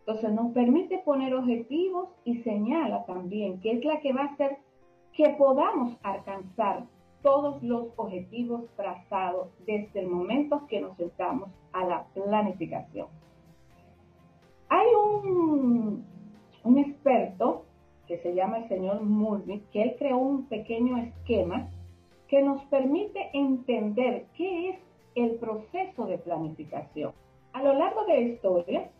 Entonces 0.00 0.32
nos 0.32 0.52
permite 0.52 0.98
poner 0.98 1.34
objetivos 1.34 2.08
y 2.24 2.42
señala 2.42 3.04
también 3.04 3.60
que 3.60 3.72
es 3.72 3.84
la 3.84 4.00
que 4.00 4.12
va 4.12 4.22
a 4.22 4.32
hacer 4.32 4.58
que 5.12 5.28
podamos 5.30 5.98
alcanzar 6.02 6.84
todos 7.22 7.62
los 7.62 7.88
objetivos 7.96 8.64
trazados 8.76 9.48
desde 9.66 10.00
el 10.00 10.08
momento 10.08 10.66
que 10.68 10.80
nos 10.80 10.96
sentamos 10.96 11.50
a 11.72 11.84
la 11.84 12.06
planificación. 12.14 13.08
Hay 14.68 14.86
un, 14.94 16.04
un 16.64 16.78
experto 16.78 17.64
que 18.08 18.18
se 18.18 18.34
llama 18.34 18.58
el 18.58 18.68
señor 18.68 19.02
Murray, 19.02 19.62
que 19.70 19.82
él 19.82 19.96
creó 19.98 20.16
un 20.16 20.46
pequeño 20.46 20.96
esquema 20.96 21.68
que 22.26 22.42
nos 22.42 22.64
permite 22.64 23.30
entender 23.34 24.26
qué 24.34 24.70
es 24.70 24.78
el 25.14 25.36
proceso 25.36 26.06
de 26.06 26.18
planificación. 26.18 27.12
A 27.52 27.62
lo 27.62 27.74
largo 27.74 28.04
de 28.06 28.14
la 28.14 28.20
historia, 28.20 28.90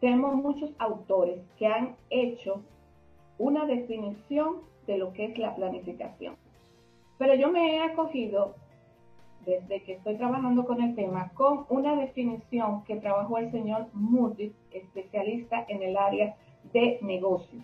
tenemos 0.00 0.34
muchos 0.34 0.70
autores 0.78 1.40
que 1.58 1.66
han 1.66 1.96
hecho 2.10 2.62
una 3.38 3.66
definición 3.66 4.62
de 4.86 4.98
lo 4.98 5.12
que 5.12 5.26
es 5.26 5.38
la 5.38 5.54
planificación. 5.54 6.36
Pero 7.18 7.34
yo 7.34 7.50
me 7.50 7.76
he 7.76 7.82
acogido, 7.82 8.54
desde 9.44 9.82
que 9.82 9.94
estoy 9.94 10.16
trabajando 10.16 10.64
con 10.64 10.82
el 10.82 10.94
tema, 10.94 11.30
con 11.34 11.66
una 11.68 11.96
definición 11.96 12.84
que 12.84 12.96
trabajó 12.96 13.38
el 13.38 13.50
señor 13.52 13.86
Moody, 13.92 14.52
especialista 14.70 15.64
en 15.68 15.82
el 15.82 15.96
área 15.96 16.36
de 16.72 16.98
negocios. 17.02 17.62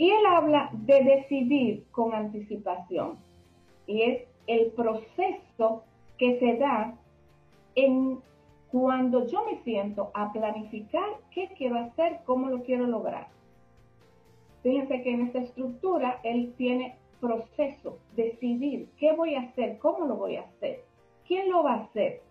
Y 0.00 0.10
él 0.10 0.24
habla 0.24 0.70
de 0.72 1.04
decidir 1.04 1.84
con 1.90 2.14
anticipación. 2.14 3.18
Y 3.86 4.00
es 4.00 4.22
el 4.46 4.70
proceso 4.70 5.84
que 6.16 6.38
se 6.38 6.56
da 6.56 6.94
en 7.74 8.18
cuando 8.70 9.26
yo 9.26 9.44
me 9.44 9.62
siento 9.62 10.10
a 10.14 10.32
planificar 10.32 11.04
qué 11.30 11.50
quiero 11.54 11.76
hacer, 11.76 12.20
cómo 12.24 12.48
lo 12.48 12.62
quiero 12.62 12.86
lograr. 12.86 13.28
Fíjense 14.62 15.02
que 15.02 15.12
en 15.12 15.26
esta 15.26 15.40
estructura 15.40 16.18
él 16.22 16.54
tiene 16.56 16.96
proceso, 17.20 17.98
decidir 18.16 18.88
qué 18.96 19.12
voy 19.12 19.34
a 19.34 19.42
hacer, 19.42 19.76
cómo 19.80 20.06
lo 20.06 20.16
voy 20.16 20.36
a 20.36 20.44
hacer, 20.44 20.82
quién 21.28 21.50
lo 21.50 21.62
va 21.62 21.74
a 21.74 21.82
hacer, 21.82 22.22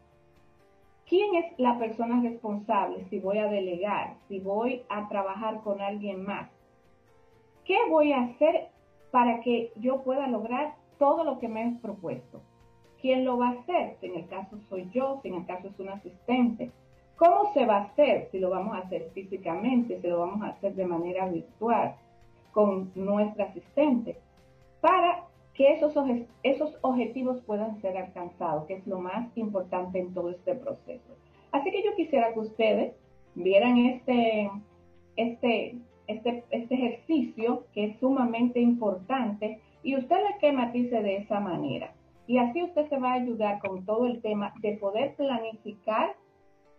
quién 1.07 1.35
es 1.35 1.59
la 1.59 1.77
persona 1.77 2.19
responsable, 2.19 3.05
si 3.11 3.19
voy 3.19 3.37
a 3.37 3.45
delegar, 3.45 4.15
si 4.27 4.39
voy 4.39 4.81
a 4.89 5.07
trabajar 5.07 5.61
con 5.61 5.81
alguien 5.81 6.25
más, 6.25 6.49
qué 7.69 7.77
voy 7.87 8.13
a 8.13 8.23
hacer 8.23 8.69
para 9.11 9.41
que 9.41 9.71
yo 9.75 10.01
pueda 10.01 10.27
lograr 10.27 10.73
todo 10.97 11.23
lo 11.23 11.37
que 11.37 11.47
me 11.47 11.67
he 11.67 11.71
propuesto. 11.75 12.41
¿Quién 12.99 13.23
lo 13.23 13.37
va 13.37 13.49
a 13.49 13.59
hacer? 13.59 13.95
Si 14.01 14.07
en 14.07 14.15
el 14.15 14.27
caso 14.27 14.57
soy 14.69 14.89
yo, 14.91 15.19
si 15.21 15.27
en 15.27 15.35
el 15.35 15.45
caso 15.45 15.67
es 15.67 15.79
un 15.79 15.89
asistente. 15.89 16.71
¿Cómo 17.15 17.53
se 17.53 17.67
va 17.67 17.77
a 17.77 17.83
hacer? 17.83 18.27
Si 18.31 18.39
lo 18.39 18.49
vamos 18.49 18.73
a 18.73 18.79
hacer 18.79 19.11
físicamente, 19.13 20.01
si 20.01 20.07
lo 20.07 20.17
vamos 20.17 20.41
a 20.41 20.47
hacer 20.47 20.73
de 20.73 20.85
manera 20.87 21.27
virtual 21.27 21.93
con 22.53 22.91
nuestra 22.95 23.45
asistente 23.45 24.17
para 24.81 25.25
que 25.53 25.73
esos, 25.73 25.93
esos 26.41 26.75
objetivos 26.81 27.39
puedan 27.41 27.79
ser 27.81 27.97
alcanzados, 27.97 28.65
que 28.65 28.77
es 28.77 28.87
lo 28.87 28.99
más 28.99 29.29
importante 29.37 29.99
en 29.99 30.11
todo 30.15 30.31
este 30.31 30.55
proceso. 30.55 31.15
Así 31.51 31.69
que 31.69 31.83
yo 31.83 31.93
quisiera 31.95 32.33
que 32.33 32.39
ustedes 32.39 32.93
vieran 33.35 33.77
este, 33.77 34.49
este, 35.17 35.77
este, 36.09 36.43
este 36.49 36.75
ejercicio 36.75 37.65
que 37.73 37.85
es 37.85 37.99
sumamente 37.99 38.59
importante 38.59 39.61
y 39.83 39.95
usted 39.95 40.17
le 40.17 40.37
quematice 40.39 41.01
de 41.01 41.17
esa 41.17 41.39
manera. 41.39 41.93
Y 42.27 42.37
así 42.37 42.61
usted 42.63 42.87
se 42.89 42.99
va 42.99 43.11
a 43.11 43.21
ayudar 43.21 43.59
con 43.59 43.85
todo 43.85 44.05
el 44.05 44.21
tema 44.21 44.53
de 44.61 44.77
poder 44.77 45.15
planificar 45.15 46.15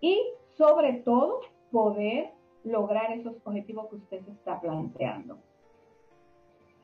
y 0.00 0.18
sobre 0.56 0.94
todo 0.94 1.40
poder 1.70 2.30
lograr 2.64 3.12
esos 3.12 3.34
objetivos 3.44 3.88
que 3.88 3.96
usted 3.96 4.24
se 4.24 4.30
está 4.32 4.60
planteando. 4.60 5.38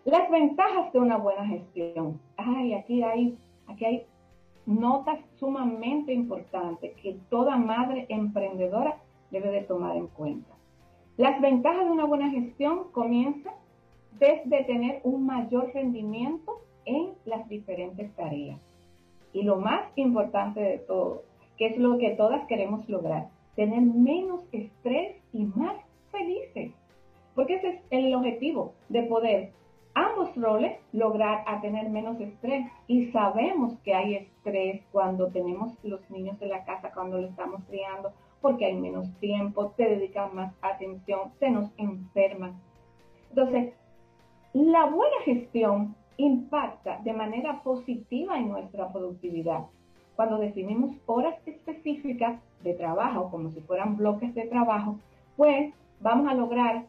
Las 0.04 0.30
ventajas 0.30 0.92
de 0.92 1.00
una 1.00 1.16
buena 1.16 1.46
gestión. 1.46 2.20
Ay, 2.36 2.74
aquí 2.74 3.02
hay, 3.02 3.36
aquí 3.66 3.84
hay 3.84 4.06
notas 4.64 5.18
sumamente 5.38 6.12
importantes 6.12 6.94
que 7.02 7.18
toda 7.28 7.56
madre 7.56 8.06
emprendedora 8.08 9.00
debe 9.30 9.50
de 9.50 9.62
tomar 9.62 9.96
en 9.96 10.06
cuenta. 10.08 10.55
Las 11.16 11.40
ventajas 11.40 11.86
de 11.86 11.90
una 11.90 12.04
buena 12.04 12.30
gestión 12.30 12.90
comienzan 12.92 13.54
desde 14.18 14.64
tener 14.64 15.00
un 15.02 15.24
mayor 15.24 15.72
rendimiento 15.72 16.60
en 16.84 17.12
las 17.24 17.48
diferentes 17.48 18.14
tareas. 18.16 18.60
Y 19.32 19.42
lo 19.42 19.56
más 19.56 19.82
importante 19.96 20.60
de 20.60 20.78
todo, 20.78 21.22
que 21.56 21.68
es 21.68 21.78
lo 21.78 21.96
que 21.98 22.10
todas 22.10 22.46
queremos 22.46 22.86
lograr, 22.88 23.28
tener 23.54 23.80
menos 23.80 24.42
estrés 24.52 25.16
y 25.32 25.44
más 25.44 25.76
felices. 26.10 26.72
Porque 27.34 27.56
ese 27.56 27.68
es 27.68 27.80
el 27.90 28.14
objetivo 28.14 28.74
de 28.90 29.02
poder 29.04 29.52
ambos 29.94 30.34
roles 30.36 30.78
lograr 30.92 31.42
a 31.46 31.60
tener 31.62 31.88
menos 31.88 32.20
estrés. 32.20 32.66
Y 32.86 33.06
sabemos 33.06 33.78
que 33.84 33.94
hay 33.94 34.16
estrés 34.16 34.82
cuando 34.92 35.28
tenemos 35.28 35.72
los 35.82 36.08
niños 36.10 36.36
en 36.42 36.50
la 36.50 36.64
casa, 36.64 36.92
cuando 36.92 37.18
lo 37.18 37.26
estamos 37.26 37.62
criando, 37.68 38.12
porque 38.46 38.66
hay 38.66 38.76
menos 38.76 39.12
tiempo, 39.18 39.72
te 39.76 39.88
dedican 39.88 40.32
más 40.32 40.54
atención, 40.62 41.32
se 41.40 41.50
nos 41.50 41.68
enferman. 41.78 42.54
Entonces, 43.30 43.74
la 44.52 44.84
buena 44.84 45.16
gestión 45.24 45.96
impacta 46.16 47.00
de 47.02 47.12
manera 47.12 47.60
positiva 47.64 48.38
en 48.38 48.50
nuestra 48.50 48.92
productividad. 48.92 49.64
Cuando 50.14 50.38
definimos 50.38 50.94
horas 51.06 51.34
específicas 51.44 52.40
de 52.62 52.74
trabajo, 52.74 53.32
como 53.32 53.50
si 53.50 53.60
fueran 53.62 53.96
bloques 53.96 54.32
de 54.36 54.46
trabajo, 54.46 55.00
pues 55.36 55.74
vamos 55.98 56.28
a 56.28 56.34
lograr 56.34 56.84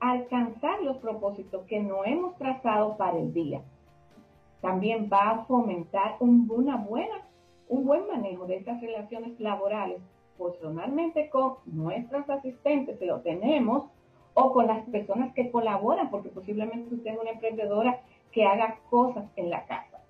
alcanzar 0.00 0.82
los 0.82 0.98
propósitos 0.98 1.64
que 1.64 1.80
no 1.80 2.04
hemos 2.04 2.36
trazado 2.36 2.98
para 2.98 3.18
el 3.18 3.32
día. 3.32 3.62
También 4.60 5.08
va 5.10 5.30
a 5.30 5.44
fomentar 5.46 6.16
un, 6.20 6.46
una 6.50 6.76
buena, 6.76 7.22
un 7.70 7.86
buen 7.86 8.06
manejo 8.08 8.44
de 8.44 8.56
estas 8.56 8.78
relaciones 8.82 9.40
laborales, 9.40 10.02
personalmente 10.38 11.28
con 11.28 11.56
nuestros 11.66 12.28
asistentes, 12.30 12.98
si 12.98 13.06
lo 13.06 13.20
tenemos, 13.20 13.84
o 14.34 14.52
con 14.52 14.68
las 14.68 14.84
personas 14.88 15.34
que 15.34 15.50
colaboran, 15.50 16.10
porque 16.10 16.28
posiblemente 16.28 16.94
usted 16.94 17.12
es 17.12 17.18
una 17.20 17.30
emprendedora 17.30 18.00
que 18.30 18.44
haga 18.44 18.78
cosas 18.88 19.24
en 19.36 19.50
la 19.50 19.66
casa. 19.66 20.00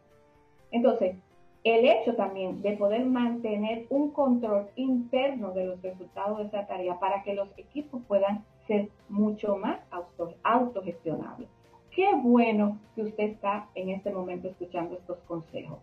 Entonces, 0.70 1.16
el 1.64 1.84
hecho 1.84 2.14
también 2.14 2.62
de 2.62 2.76
poder 2.76 3.04
mantener 3.06 3.86
un 3.90 4.10
control 4.10 4.68
interno 4.76 5.52
de 5.52 5.64
los 5.64 5.82
resultados 5.82 6.38
de 6.38 6.44
esa 6.44 6.66
tarea 6.66 6.98
para 6.98 7.22
que 7.22 7.34
los 7.34 7.48
equipos 7.56 8.02
puedan 8.06 8.44
ser 8.66 8.88
mucho 9.08 9.56
más 9.56 9.80
auto, 9.90 10.34
autogestionables. 10.44 11.48
Qué 11.90 12.14
bueno 12.14 12.78
que 12.94 13.02
usted 13.02 13.24
está 13.24 13.68
en 13.74 13.88
este 13.88 14.10
momento 14.10 14.48
escuchando 14.48 14.94
estos 14.94 15.18
consejos. 15.26 15.78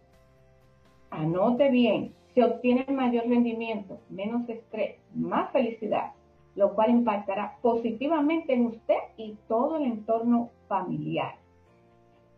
Anote 1.15 1.69
bien, 1.69 2.13
se 2.33 2.43
obtiene 2.43 2.85
mayor 2.89 3.27
rendimiento, 3.27 3.99
menos 4.09 4.47
estrés, 4.49 4.97
más 5.13 5.51
felicidad, 5.51 6.11
lo 6.55 6.73
cual 6.73 6.91
impactará 6.91 7.57
positivamente 7.61 8.53
en 8.53 8.67
usted 8.67 8.97
y 9.17 9.37
todo 9.47 9.77
el 9.77 9.83
entorno 9.83 10.49
familiar. 10.67 11.35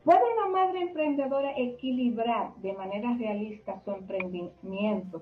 ¿Puede 0.04 0.22
una 0.38 0.50
madre 0.50 0.82
emprendedora 0.82 1.52
equilibrar 1.58 2.56
de 2.58 2.74
manera 2.74 3.16
realista 3.18 3.82
su 3.84 3.92
emprendimiento 3.92 5.22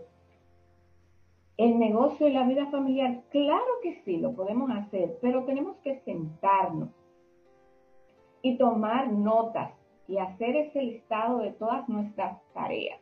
el 1.58 1.80
negocio 1.80 2.28
y 2.28 2.34
la 2.34 2.44
vida 2.44 2.66
familiar, 2.68 3.22
claro 3.30 3.80
que 3.82 4.02
sí, 4.04 4.18
lo 4.18 4.34
podemos 4.34 4.70
hacer, 4.72 5.18
pero 5.22 5.46
tenemos 5.46 5.78
que 5.78 6.02
sentarnos 6.02 6.90
y 8.42 8.58
tomar 8.58 9.12
notas 9.12 9.72
y 10.08 10.18
hacer 10.18 10.56
ese 10.56 10.82
listado 10.82 11.40
de 11.40 11.52
todas 11.52 11.88
nuestras 11.88 12.42
tareas. 12.54 13.00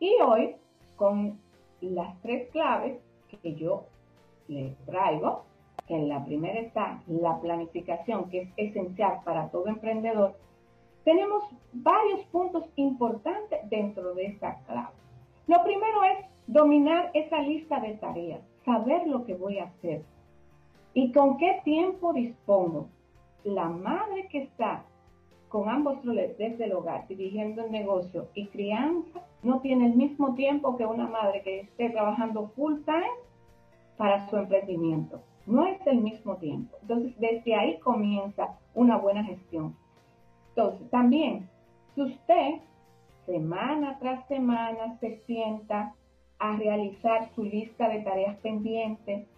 Y 0.00 0.14
hoy, 0.20 0.56
con 0.96 1.38
las 1.80 2.20
tres 2.22 2.50
claves 2.50 2.98
que 3.42 3.54
yo 3.54 3.84
les 4.48 4.76
traigo, 4.86 5.44
que 5.86 5.94
en 5.94 6.08
la 6.08 6.24
primera 6.24 6.60
está 6.60 7.02
la 7.06 7.40
planificación, 7.40 8.30
que 8.30 8.42
es 8.42 8.48
esencial 8.56 9.20
para 9.24 9.50
todo 9.50 9.68
emprendedor, 9.68 10.34
tenemos 11.04 11.44
varios 11.72 12.24
puntos 12.26 12.64
importantes 12.76 13.60
dentro 13.68 14.14
de 14.14 14.26
esta 14.26 14.60
clave. 14.64 14.94
Lo 15.46 15.62
primero 15.62 16.04
es 16.04 16.26
Dominar 16.46 17.10
esa 17.14 17.40
lista 17.40 17.80
de 17.80 17.94
tareas, 17.94 18.42
saber 18.66 19.06
lo 19.06 19.24
que 19.24 19.34
voy 19.34 19.58
a 19.58 19.64
hacer 19.64 20.02
y 20.92 21.10
con 21.10 21.38
qué 21.38 21.62
tiempo 21.64 22.12
dispongo. 22.12 22.88
La 23.44 23.70
madre 23.70 24.28
que 24.28 24.42
está 24.42 24.84
con 25.54 25.68
ambos 25.68 26.02
desde 26.02 26.64
el 26.64 26.72
hogar, 26.72 27.06
dirigiendo 27.06 27.64
el 27.64 27.70
negocio 27.70 28.26
y 28.34 28.48
crianza, 28.48 29.20
no 29.44 29.60
tiene 29.60 29.86
el 29.86 29.94
mismo 29.94 30.34
tiempo 30.34 30.76
que 30.76 30.84
una 30.84 31.06
madre 31.06 31.42
que 31.42 31.60
esté 31.60 31.90
trabajando 31.90 32.48
full 32.56 32.80
time 32.84 33.14
para 33.96 34.28
su 34.28 34.36
emprendimiento. 34.36 35.22
No 35.46 35.64
es 35.64 35.78
el 35.86 35.98
mismo 35.98 36.38
tiempo. 36.38 36.76
Entonces, 36.82 37.16
desde 37.20 37.54
ahí 37.54 37.78
comienza 37.78 38.58
una 38.74 38.96
buena 38.96 39.22
gestión. 39.22 39.76
Entonces, 40.48 40.90
también, 40.90 41.48
si 41.94 42.02
usted 42.02 42.54
semana 43.24 43.96
tras 44.00 44.26
semana 44.26 44.98
se 44.98 45.18
sienta 45.18 45.94
a 46.40 46.56
realizar 46.56 47.30
su 47.36 47.44
lista 47.44 47.88
de 47.90 48.00
tareas 48.00 48.36
pendientes 48.38 49.28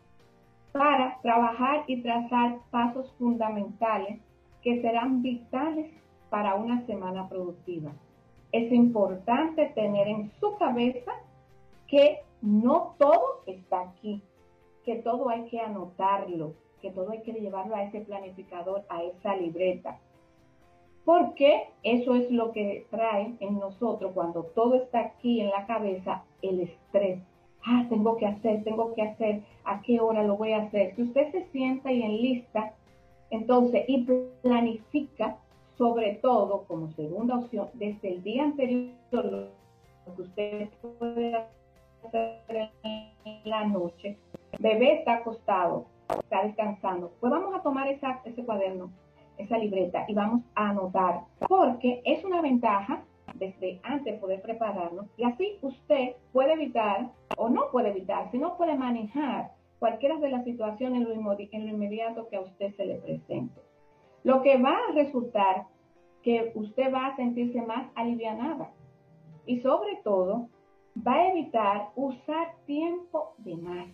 para 0.72 1.18
trabajar 1.20 1.84
y 1.86 2.00
trazar 2.00 2.56
pasos 2.70 3.12
fundamentales 3.18 4.18
que 4.62 4.80
serán 4.80 5.20
vitales 5.20 5.92
para 6.30 6.54
una 6.54 6.84
semana 6.86 7.28
productiva. 7.28 7.92
Es 8.52 8.72
importante 8.72 9.66
tener 9.74 10.08
en 10.08 10.30
su 10.40 10.56
cabeza 10.56 11.12
que 11.86 12.20
no 12.42 12.94
todo 12.98 13.42
está 13.46 13.80
aquí, 13.80 14.22
que 14.84 14.96
todo 14.96 15.28
hay 15.28 15.44
que 15.46 15.60
anotarlo, 15.60 16.54
que 16.80 16.90
todo 16.90 17.10
hay 17.10 17.22
que 17.22 17.32
llevarlo 17.32 17.74
a 17.74 17.84
ese 17.84 18.00
planificador, 18.00 18.84
a 18.88 19.02
esa 19.02 19.36
libreta. 19.36 19.98
Porque 21.04 21.68
eso 21.82 22.14
es 22.14 22.30
lo 22.30 22.52
que 22.52 22.86
trae 22.90 23.34
en 23.40 23.58
nosotros 23.58 24.12
cuando 24.12 24.44
todo 24.44 24.74
está 24.74 25.00
aquí 25.00 25.40
en 25.40 25.50
la 25.50 25.66
cabeza, 25.66 26.24
el 26.42 26.60
estrés. 26.60 27.20
Ah, 27.64 27.86
tengo 27.88 28.16
que 28.16 28.26
hacer, 28.26 28.62
tengo 28.64 28.94
que 28.94 29.02
hacer, 29.02 29.42
a 29.64 29.82
qué 29.82 30.00
hora 30.00 30.22
lo 30.22 30.36
voy 30.36 30.52
a 30.52 30.62
hacer. 30.62 30.94
Si 30.94 31.02
usted 31.02 31.32
se 31.32 31.44
sienta 31.46 31.92
y 31.92 32.02
enlista, 32.02 32.72
entonces, 33.30 33.84
y 33.88 34.06
planifica, 34.42 35.38
sobre 35.76 36.14
todo 36.16 36.64
como 36.66 36.90
segunda 36.92 37.36
opción, 37.36 37.68
desde 37.74 38.14
el 38.14 38.22
día 38.22 38.44
anterior, 38.44 38.92
lo 39.12 40.14
que 40.14 40.22
usted 40.22 40.68
puede 40.98 41.36
hacer 42.04 42.70
en 42.84 43.40
la 43.44 43.66
noche, 43.66 44.16
bebé 44.58 44.94
está 44.94 45.16
acostado, 45.16 45.86
está 46.08 46.44
descansando, 46.44 47.12
pues 47.20 47.30
vamos 47.30 47.54
a 47.54 47.62
tomar 47.62 47.88
esa, 47.88 48.20
ese 48.24 48.44
cuaderno, 48.44 48.90
esa 49.38 49.58
libreta 49.58 50.04
y 50.08 50.14
vamos 50.14 50.42
a 50.54 50.70
anotar, 50.70 51.24
porque 51.48 52.00
es 52.04 52.24
una 52.24 52.40
ventaja 52.40 53.02
desde 53.34 53.80
antes 53.82 54.18
poder 54.18 54.40
prepararnos 54.40 55.06
y 55.16 55.24
así 55.24 55.58
usted 55.60 56.14
puede 56.32 56.54
evitar 56.54 57.10
o 57.36 57.50
no 57.50 57.70
puede 57.70 57.90
evitar, 57.90 58.30
sino 58.30 58.56
puede 58.56 58.76
manejar 58.76 59.52
cualquiera 59.78 60.16
de 60.16 60.30
las 60.30 60.44
situaciones 60.44 61.06
en 61.06 61.66
lo 61.66 61.72
inmediato 61.72 62.28
que 62.28 62.36
a 62.36 62.40
usted 62.40 62.74
se 62.76 62.86
le 62.86 62.94
presente. 62.96 63.65
Lo 64.26 64.42
que 64.42 64.58
va 64.58 64.74
a 64.76 64.92
resultar 64.92 65.66
que 66.24 66.50
usted 66.56 66.92
va 66.92 67.06
a 67.06 67.14
sentirse 67.14 67.62
más 67.62 67.86
alivianada 67.94 68.72
y 69.46 69.60
sobre 69.60 70.00
todo 70.02 70.48
va 71.06 71.12
a 71.12 71.28
evitar 71.28 71.90
usar 71.94 72.56
tiempo 72.66 73.34
de 73.38 73.54
más 73.54 73.86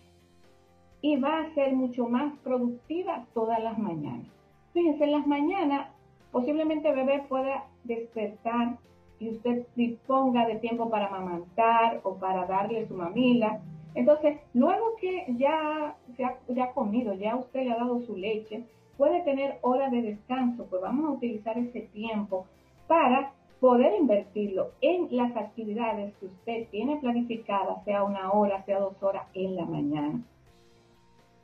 y 1.01 1.17
va 1.17 1.37
a 1.37 1.53
ser 1.53 1.75
mucho 1.75 2.07
más 2.07 2.33
productiva 2.39 3.27
todas 3.35 3.61
las 3.61 3.77
mañanas. 3.77 4.25
Fíjense, 4.73 5.03
en 5.03 5.11
las 5.11 5.27
mañanas 5.27 5.89
posiblemente 6.31 6.89
el 6.89 6.95
bebé 6.95 7.23
pueda 7.29 7.65
despertar 7.83 8.79
y 9.19 9.29
usted 9.29 9.67
disponga 9.75 10.47
de 10.47 10.55
tiempo 10.55 10.89
para 10.89 11.09
amamantar 11.09 12.01
o 12.01 12.15
para 12.15 12.47
darle 12.47 12.87
su 12.87 12.95
mamila. 12.95 13.61
Entonces, 13.93 14.39
luego 14.55 14.95
que 14.99 15.27
ya 15.37 15.95
se 16.17 16.25
ha, 16.25 16.39
ya 16.47 16.71
comido, 16.71 17.13
ya 17.13 17.35
usted 17.35 17.65
le 17.65 17.71
ha 17.73 17.77
dado 17.77 18.01
su 18.01 18.17
leche, 18.17 18.63
puede 18.97 19.21
tener 19.21 19.59
horas 19.61 19.91
de 19.91 20.01
descanso, 20.01 20.65
pues 20.69 20.81
vamos 20.81 21.05
a 21.05 21.13
utilizar 21.13 21.57
ese 21.57 21.81
tiempo 21.93 22.45
para 22.87 23.33
poder 23.59 23.93
invertirlo 23.99 24.71
en 24.81 25.07
las 25.11 25.35
actividades 25.37 26.13
que 26.17 26.25
usted 26.25 26.67
tiene 26.69 26.97
planificadas, 26.97 27.83
sea 27.85 28.03
una 28.03 28.31
hora, 28.31 28.63
sea 28.65 28.79
dos 28.79 29.01
horas 29.01 29.25
en 29.33 29.55
la 29.55 29.65
mañana. 29.65 30.21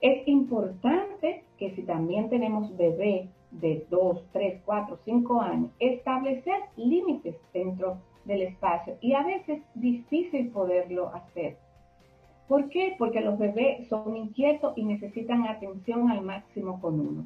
Es 0.02 0.28
importante 0.28 1.44
que 1.58 1.76
si 1.76 1.84
también 1.84 2.30
tenemos 2.30 2.76
bebé 2.78 3.30
de 3.52 3.86
2, 3.90 4.24
3, 4.32 4.62
4, 4.66 5.00
5 5.04 5.42
años, 5.42 5.72
establecer 5.80 6.60
límites 6.78 7.36
dentro 7.54 7.98
del 8.26 8.44
espacio 8.44 8.96
y 9.02 9.14
a 9.14 9.24
veces 9.24 9.62
difícil 9.74 10.50
poderlo 10.50 11.10
hacer. 11.16 11.58
¿Por 12.48 12.70
qué? 12.70 12.96
Porque 12.98 13.22
los 13.22 13.38
bebés 13.38 13.88
son 13.90 14.16
inquietos 14.16 14.74
y 14.78 14.84
necesitan 14.84 15.48
atención 15.48 16.10
al 16.10 16.22
máximo 16.22 16.80
con 16.82 17.00
uno. 17.00 17.26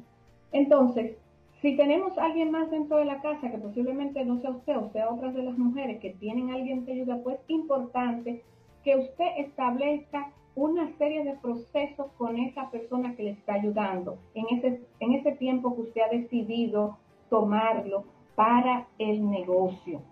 Entonces, 0.54 1.16
si 1.60 1.76
tenemos 1.76 2.16
a 2.16 2.26
alguien 2.26 2.52
más 2.52 2.70
dentro 2.70 2.98
de 2.98 3.04
la 3.04 3.20
casa, 3.20 3.50
que 3.50 3.58
posiblemente 3.58 4.24
no 4.24 4.40
sea 4.40 4.50
usted 4.50 4.76
o 4.76 4.88
sea 4.92 5.10
otras 5.10 5.34
de 5.34 5.42
las 5.42 5.58
mujeres 5.58 5.98
que 6.00 6.10
tienen 6.10 6.50
a 6.50 6.54
alguien 6.54 6.86
que 6.86 6.92
ayuda, 6.92 7.20
pues 7.24 7.40
es 7.40 7.50
importante 7.50 8.44
que 8.84 8.96
usted 8.96 9.26
establezca 9.38 10.30
una 10.54 10.96
serie 10.96 11.24
de 11.24 11.32
procesos 11.38 12.06
con 12.16 12.38
esa 12.38 12.70
persona 12.70 13.16
que 13.16 13.24
le 13.24 13.30
está 13.30 13.54
ayudando 13.54 14.18
en 14.34 14.44
ese, 14.56 14.80
en 15.00 15.14
ese 15.14 15.32
tiempo 15.32 15.74
que 15.74 15.80
usted 15.80 16.02
ha 16.02 16.16
decidido 16.16 16.98
tomarlo 17.30 18.04
para 18.36 18.86
el 18.98 19.28
negocio. 19.28 20.02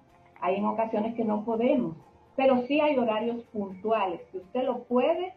Hay 0.41 0.57
en 0.57 0.65
ocasiones 0.65 1.15
que 1.15 1.25
no 1.25 1.45
podemos, 1.45 1.95
pero 2.35 2.67
sí 2.67 2.81
hay 2.81 2.99
horarios 2.99 3.45
puntuales 3.53 4.21
que 4.33 4.39
usted 4.39 4.65
lo 4.65 4.83
puede 4.85 5.35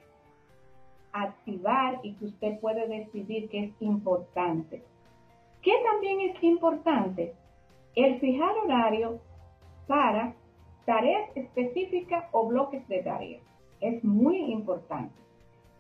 activar 1.14 2.00
y 2.02 2.14
que 2.14 2.26
usted 2.26 2.60
puede 2.60 2.88
decidir 2.88 3.50
que 3.50 3.66
es 3.66 3.82
importante. 3.82 4.82
¿Qué 5.66 5.74
también 5.84 6.22
es 6.22 6.44
importante? 6.44 7.34
El 7.96 8.20
fijar 8.20 8.56
horario 8.56 9.20
para 9.88 10.36
tareas 10.86 11.28
específicas 11.34 12.24
o 12.34 12.46
bloques 12.46 12.88
de 12.88 13.02
tareas 13.02 13.42
es 13.82 14.04
muy 14.04 14.38
importante. 14.52 15.16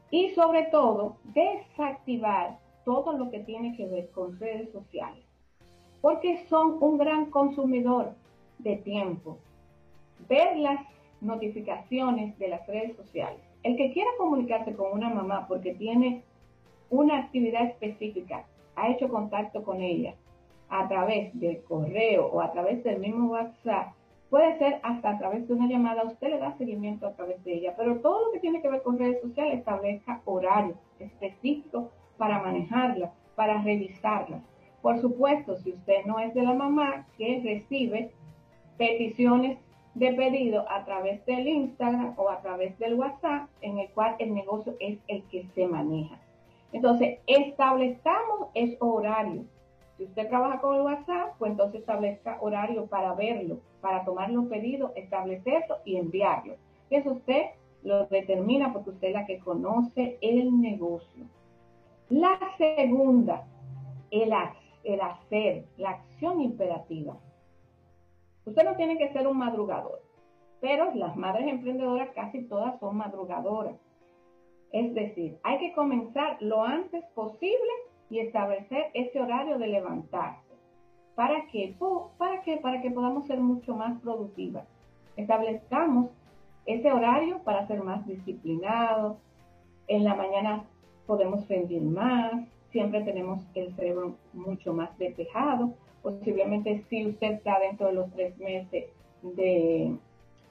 Y 0.10 0.30
sobre 0.30 0.63
todo, 0.71 1.17
desactivar 1.26 2.58
todo 2.84 3.15
lo 3.15 3.30
que 3.30 3.41
tiene 3.41 3.78
que 3.78 3.86
ver 3.86 4.10
con 4.10 4.39
redes 4.39 4.71
sociales, 4.71 5.24
porque 6.02 6.48
son 6.48 6.82
un 6.82 6.98
gran 6.98 7.30
consumidor 7.30 8.15
de 8.58 8.78
tiempo. 8.78 9.38
Ver 10.28 10.58
las 10.58 10.84
notificaciones 11.21 12.36
de 12.39 12.48
las 12.48 12.65
redes 12.65 12.95
sociales. 12.95 13.39
El 13.62 13.78
que 13.78 13.93
quiera 13.93 14.10
comunicarse 14.17 14.76
con 14.76 14.93
una 14.93 15.12
mamá 15.12 15.48
porque 15.48 15.76
tiene 15.76 16.24
una 16.89 17.19
actividad 17.19 17.65
específica, 17.65 18.48
ha 18.76 18.90
hecho 18.90 19.10
contacto 19.10 19.64
con 19.64 19.82
ella 19.82 20.16
a 20.70 20.88
través 20.88 21.38
del 21.40 21.64
correo 21.64 22.28
o 22.28 22.42
a 22.42 22.52
través 22.52 22.84
del 22.84 23.00
mismo 23.00 23.32
WhatsApp, 23.32 23.94
Puede 24.30 24.58
ser 24.58 24.80
hasta 24.84 25.12
a 25.12 25.18
través 25.18 25.48
de 25.48 25.54
una 25.54 25.68
llamada, 25.68 26.04
usted 26.04 26.30
le 26.30 26.40
da 26.40 26.58
seguimiento 26.58 27.08
a 27.08 27.14
través 27.14 27.44
de 27.44 27.54
ella, 27.54 27.76
pero 27.78 28.00
todo 28.00 28.26
lo 28.26 28.32
que 28.32 28.40
tiene 28.40 28.62
que 28.62 28.70
ver 28.70 28.82
con 28.82 28.98
redes 28.98 29.22
sociales 29.22 29.60
establezca 29.60 30.22
horarios 30.26 30.78
específicos 31.00 31.86
para 32.18 32.42
manejarla, 32.42 33.14
para 33.36 33.62
revisarla. 33.62 34.42
Por 34.82 35.00
supuesto, 35.00 35.56
si 35.58 35.72
usted 35.72 36.06
no 36.06 36.20
es 36.20 36.34
de 36.34 36.44
la 36.44 36.54
mamá 36.54 37.08
que 37.18 37.42
recibe 37.44 38.12
peticiones 38.78 39.60
de 39.94 40.14
pedido 40.14 40.70
a 40.70 40.84
través 40.86 41.26
del 41.26 41.48
Instagram 41.48 42.16
o 42.18 42.30
a 42.30 42.42
través 42.42 42.78
del 42.80 42.96
WhatsApp, 42.96 43.48
en 43.62 43.78
el 43.78 43.90
cual 43.92 44.16
el 44.20 44.34
negocio 44.34 44.76
es 44.80 45.00
el 45.08 45.24
que 45.30 45.46
se 45.56 45.68
maneja. 45.68 46.20
Entonces, 46.76 47.20
establezcamos 47.26 48.50
es 48.54 48.78
horario 48.80 49.46
si 49.98 50.04
usted 50.04 50.28
trabaja 50.28 50.60
con 50.60 50.82
WhatsApp, 50.82 51.36
pues 51.40 51.52
entonces 51.52 51.80
establezca 51.80 52.38
horario 52.42 52.86
para 52.88 53.14
verlo, 53.14 53.60
para 53.80 54.04
tomar 54.04 54.30
los 54.30 54.46
pedidos, 54.48 54.92
establecerlo 54.96 55.78
y 55.86 55.96
enviarlo. 55.96 56.56
Eso 56.90 57.14
usted 57.14 57.46
lo 57.84 58.06
determina 58.08 58.74
porque 58.74 58.90
usted 58.90 59.08
es 59.10 59.14
la 59.14 59.26
que 59.26 59.40
conoce 59.40 60.18
el 60.22 60.60
negocio. 60.60 61.26
La 62.10 62.38
segunda, 62.58 63.48
el 64.12 64.34
hacer, 64.34 65.66
la 65.78 65.92
acción 65.92 66.42
imperativa. 66.42 67.18
Usted 68.46 68.66
no 68.66 68.76
tiene 68.76 68.98
que 68.98 69.14
ser 69.14 69.28
un 69.28 69.38
madrugador, 69.38 70.02
pero 70.60 70.94
las 70.94 71.16
madres 71.16 71.48
emprendedoras 71.48 72.10
casi 72.14 72.44
todas 72.44 72.78
son 72.80 72.98
madrugadoras. 72.98 73.76
Es 74.76 74.94
decir, 74.94 75.38
hay 75.44 75.58
que 75.60 75.72
comenzar 75.72 76.36
lo 76.42 76.62
antes 76.62 77.02
posible 77.14 77.72
y 78.10 78.20
establecer 78.20 78.88
ese 78.94 79.22
horario 79.22 79.58
de 79.58 79.68
levantarse. 79.68 80.54
¿Para 81.16 81.48
qué? 81.48 81.74
¿Para 82.18 82.42
qué? 82.42 82.58
Para 82.58 82.82
que 82.82 82.92
podamos 82.92 83.26
ser 83.26 83.40
mucho 83.40 83.74
más 83.74 83.98
productivas. 84.02 84.68
Establezcamos 85.16 86.10
ese 86.66 86.92
horario 86.92 87.40
para 87.46 87.66
ser 87.68 87.84
más 87.84 88.06
disciplinados. 88.06 89.16
En 89.88 90.04
la 90.04 90.14
mañana 90.14 90.66
podemos 91.08 91.48
rendir 91.48 91.82
más. 91.82 92.34
Siempre 92.74 93.02
tenemos 93.04 93.48
el 93.54 93.74
cerebro 93.76 94.18
mucho 94.34 94.74
más 94.74 94.98
despejado. 94.98 95.74
Posiblemente 96.02 96.84
si 96.90 97.08
usted 97.08 97.32
está 97.32 97.60
dentro 97.60 97.88
de 97.88 97.94
los 97.94 98.12
tres 98.12 98.38
meses 98.40 98.88
de 99.22 99.96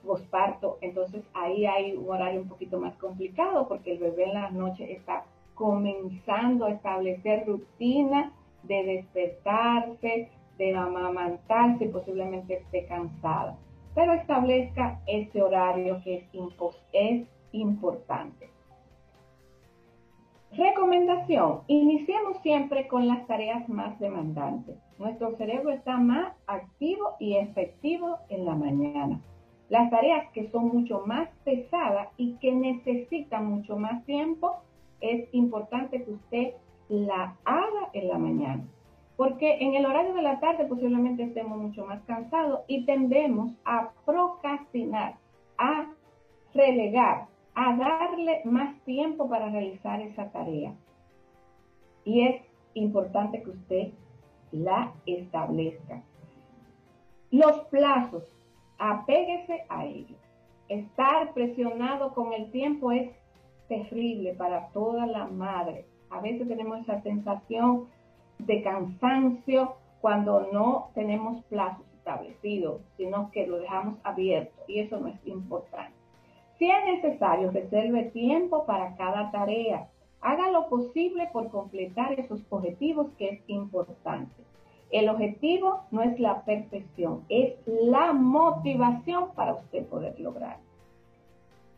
posparto, 0.05 0.79
entonces 0.81 1.23
ahí 1.35 1.67
hay 1.67 1.97
un 1.97 2.09
horario 2.09 2.43
un 2.43 2.49
poquito 2.49 2.79
más 2.79 2.95
complicado 2.97 3.67
porque 3.69 3.93
el 3.93 3.99
bebé 3.99 4.25
en 4.25 4.35
las 4.35 4.53
noches 4.53 4.90
está 4.90 5.25
comenzando 5.55 6.67
a 6.67 6.73
establecer 6.73 7.47
rutinas 7.47 8.33
de 8.62 8.83
despertarse, 8.85 10.31
de 10.59 10.75
amamantarse, 10.75 11.87
posiblemente 11.87 12.55
esté 12.55 12.87
cansada. 12.87 13.57
Pero 13.95 14.12
establezca 14.14 15.01
ese 15.07 15.43
horario 15.43 16.01
que 16.03 16.17
es, 16.17 16.25
es 16.93 17.27
importante. 17.53 18.51
Recomendación, 20.57 21.62
iniciemos 21.67 22.38
siempre 22.43 22.87
con 22.87 23.09
las 23.09 23.27
tareas 23.27 23.69
más 23.69 23.99
demandantes. 23.99 24.77
Nuestro 24.99 25.37
cerebro 25.37 25.71
está 25.71 25.97
más 25.97 26.33
activo 26.47 27.17
y 27.19 27.37
efectivo 27.37 28.19
en 28.29 28.45
la 28.45 28.55
mañana. 28.55 29.21
Las 29.75 29.91
tareas 29.91 30.31
que 30.31 30.49
son 30.53 30.69
mucho 30.69 31.03
más 31.05 31.29
pesadas 31.43 32.07
y 32.17 32.35
que 32.35 32.53
necesitan 32.53 33.47
mucho 33.47 33.77
más 33.77 34.05
tiempo, 34.05 34.59
es 35.01 35.29
importante 35.33 36.05
que 36.05 36.13
usted 36.13 36.53
la 36.89 37.37
haga 37.45 37.91
en 37.93 38.07
la 38.07 38.17
mañana. 38.17 38.65
Porque 39.17 39.59
en 39.59 39.75
el 39.75 39.85
horario 39.85 40.15
de 40.15 40.23
la 40.23 40.39
tarde 40.39 40.67
posiblemente 40.67 41.25
estemos 41.25 41.59
mucho 41.59 41.85
más 41.87 42.01
cansados 42.05 42.61
y 42.69 42.85
tendemos 42.87 43.51
a 43.65 43.91
procrastinar, 44.07 45.17
a 45.59 45.91
relegar, 46.55 47.27
a 47.57 47.77
darle 47.77 48.43
más 48.45 48.79
tiempo 48.85 49.29
para 49.29 49.51
realizar 49.51 50.01
esa 50.03 50.31
tarea. 50.31 50.73
Y 52.05 52.29
es 52.29 52.43
importante 52.75 53.43
que 53.43 53.51
usted 53.51 53.89
la 54.53 54.93
establezca. 55.05 56.01
Los 57.33 57.59
plazos, 57.71 58.23
apéguese 58.79 59.65
a 59.69 59.85
ellos. 59.85 60.19
Estar 60.69 61.33
presionado 61.35 62.15
con 62.15 62.33
el 62.33 62.51
tiempo 62.51 62.93
es 62.93 63.11
terrible 63.69 64.35
para 64.35 64.69
toda 64.69 65.07
la 65.07 65.27
madre. 65.27 65.87
A 66.11 66.21
veces 66.21 66.49
tenemos 66.49 66.81
esa 66.81 67.01
sensación 67.03 67.87
de 68.39 68.63
cansancio 68.63 69.75
cuando 70.01 70.49
no 70.53 70.91
tenemos 70.95 71.43
plazos 71.45 71.87
establecidos, 71.95 72.83
sino 72.97 73.31
que 73.31 73.47
lo 73.47 73.59
dejamos 73.59 73.97
abierto 74.05 74.63
y 74.69 74.81
eso 74.81 75.01
no 75.01 75.09
es 75.09 75.27
importante. 75.27 75.95
Si 76.59 76.71
es 76.71 76.85
necesario, 76.85 77.51
reserve 77.51 78.11
tiempo 78.11 78.65
para 78.67 78.95
cada 78.97 79.31
tarea. 79.31 79.89
Haga 80.21 80.51
lo 80.51 80.69
posible 80.69 81.29
por 81.33 81.51
completar 81.51 82.19
esos 82.19 82.45
objetivos 82.51 83.09
que 83.19 83.31
es 83.31 83.41
importante. 83.49 84.35
El 84.95 85.09
objetivo 85.09 85.81
no 85.91 86.03
es 86.03 86.21
la 86.21 86.45
perfección, 86.45 87.25
es 87.29 87.55
la 87.67 88.13
motivación 88.13 89.33
para 89.35 89.55
usted 89.55 89.85
poder 89.87 90.21
lograr. 90.21 90.59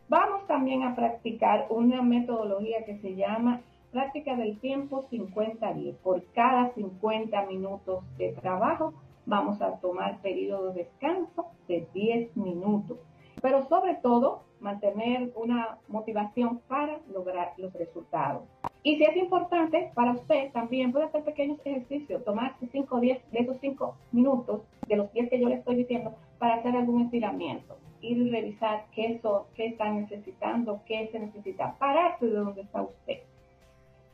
Vamos 0.07 0.45
también 0.45 0.83
a 0.83 0.95
practicar 0.95 1.65
una 1.71 2.03
metodología 2.03 2.85
que 2.85 2.99
se 2.99 3.15
llama 3.15 3.61
práctica 3.91 4.35
del 4.35 4.59
tiempo 4.59 5.07
50-10. 5.09 5.95
Por 5.95 6.23
cada 6.33 6.75
50 6.75 7.43
minutos 7.47 8.03
de 8.19 8.33
trabajo 8.33 8.93
vamos 9.25 9.63
a 9.63 9.79
tomar 9.79 10.21
periodo 10.21 10.73
de 10.73 10.83
descanso 10.83 11.47
de 11.67 11.87
10 11.95 12.37
minutos. 12.37 12.99
Pero 13.41 13.67
sobre 13.67 13.95
todo, 13.95 14.43
mantener 14.59 15.31
una 15.33 15.79
motivación 15.87 16.59
para 16.67 16.99
lograr 17.11 17.53
los 17.57 17.73
resultados. 17.73 18.43
Y 18.87 18.95
si 18.95 19.03
es 19.03 19.17
importante 19.17 19.91
para 19.95 20.13
usted, 20.13 20.49
también 20.53 20.93
puede 20.93 21.07
hacer 21.07 21.21
pequeños 21.25 21.59
ejercicios, 21.65 22.23
tomarse 22.23 22.69
5 22.71 22.95
o 22.95 22.99
10 23.01 23.31
de 23.33 23.39
esos 23.39 23.57
5 23.59 23.97
minutos, 24.13 24.61
de 24.87 24.95
los 24.95 25.11
10 25.11 25.29
que 25.29 25.41
yo 25.41 25.49
le 25.49 25.55
estoy 25.55 25.75
diciendo, 25.75 26.15
para 26.39 26.55
hacer 26.55 26.73
algún 26.73 27.01
estiramiento. 27.01 27.77
Ir 27.99 28.17
y 28.17 28.29
revisar 28.29 28.85
qué, 28.95 29.15
eso, 29.15 29.47
qué 29.55 29.65
está 29.65 29.91
necesitando, 29.91 30.79
qué 30.85 31.09
se 31.11 31.19
necesita, 31.19 31.75
pararse 31.77 32.27
de 32.27 32.31
donde 32.31 32.61
está 32.61 32.81
usted. 32.81 33.23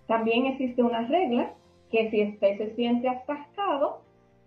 También 0.07 0.47
existe 0.47 0.81
una 0.81 1.07
regla 1.07 1.53
que 1.91 2.09
si 2.09 2.29
usted 2.29 2.57
se 2.57 2.73
siente 2.73 3.07
atascado, 3.07 4.01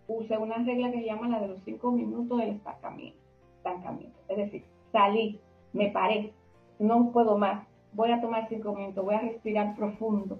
use 0.08 0.36
una 0.36 0.56
regla 0.56 0.90
que 0.90 1.02
se 1.02 1.06
llama 1.06 1.28
la 1.28 1.38
de 1.38 1.46
los 1.46 1.60
5 1.64 1.92
minutos 1.92 2.36
del 2.36 2.48
estancamiento. 2.48 3.20
estancamiento. 3.58 4.18
Es 4.28 4.38
decir, 4.38 4.64
salí, 4.90 5.38
me 5.72 5.90
paré, 5.90 6.32
no 6.80 7.12
puedo 7.12 7.38
más, 7.38 7.64
voy 7.96 8.12
a 8.12 8.20
tomar 8.20 8.48
cinco 8.48 8.74
minutos, 8.74 9.04
voy 9.04 9.14
a 9.14 9.20
respirar 9.20 9.74
profundo 9.74 10.38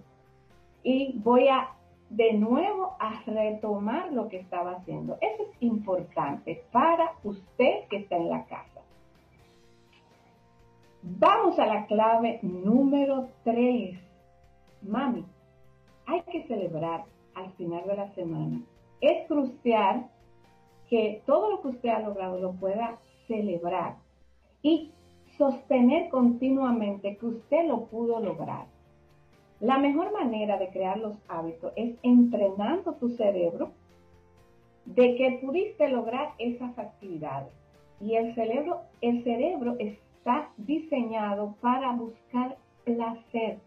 y 0.83 1.19
voy 1.19 1.49
a 1.49 1.71
de 2.11 2.35
nuevo 2.35 2.97
a 3.01 3.21
retomar 3.27 4.13
lo 4.13 4.29
que 4.29 4.37
estaba 4.37 4.73
haciendo. 4.73 5.19
Eso 5.21 5.43
es 5.43 5.63
importante 5.63 6.63
para 6.71 7.15
usted 7.25 7.89
que 7.91 7.97
está 7.97 8.17
en 8.17 8.29
la 8.29 8.45
casa. 8.45 8.83
Vamos 11.03 11.59
a 11.59 11.67
la 11.67 11.87
clave 11.87 12.39
número 12.43 13.29
3. 13.43 13.99
Mami, 14.83 15.25
hay 16.07 16.23
que 16.23 16.47
celebrar 16.47 17.05
al 17.35 17.51
final 17.53 17.85
de 17.87 17.97
la 17.97 18.15
semana. 18.15 18.61
Es 19.01 19.27
crucial 19.27 20.09
que 20.89 21.23
todo 21.27 21.51
lo 21.51 21.63
que 21.63 21.69
usted 21.69 21.89
ha 21.89 22.01
logrado 22.01 22.39
lo 22.39 22.53
pueda 22.53 22.99
celebrar 23.27 23.97
y 24.63 24.93
sostener 25.39 26.09
continuamente 26.09 27.17
que 27.17 27.27
usted 27.27 27.67
lo 27.67 27.85
pudo 27.87 28.21
lograr. 28.21 28.67
La 29.61 29.79
mejor 29.79 30.13
manera 30.13 30.59
de 30.59 30.69
crear 30.69 30.99
los 30.99 31.17
hábitos 31.29 31.73
es 31.77 31.97
entrenando 32.03 32.93
tu 32.95 33.09
cerebro 33.11 33.71
de 34.85 35.17
que 35.17 35.39
pudiste 35.43 35.89
lograr 35.89 36.33
esas 36.39 36.79
actividades. 36.79 37.53
Y 38.01 38.15
el 38.15 38.35
cerebro, 38.35 38.83
el 39.01 39.25
cerebro 39.25 39.77
está 39.79 40.51
diseñado 40.59 41.55
para 41.61 41.93
buscar 41.93 42.57
placer, 42.85 43.59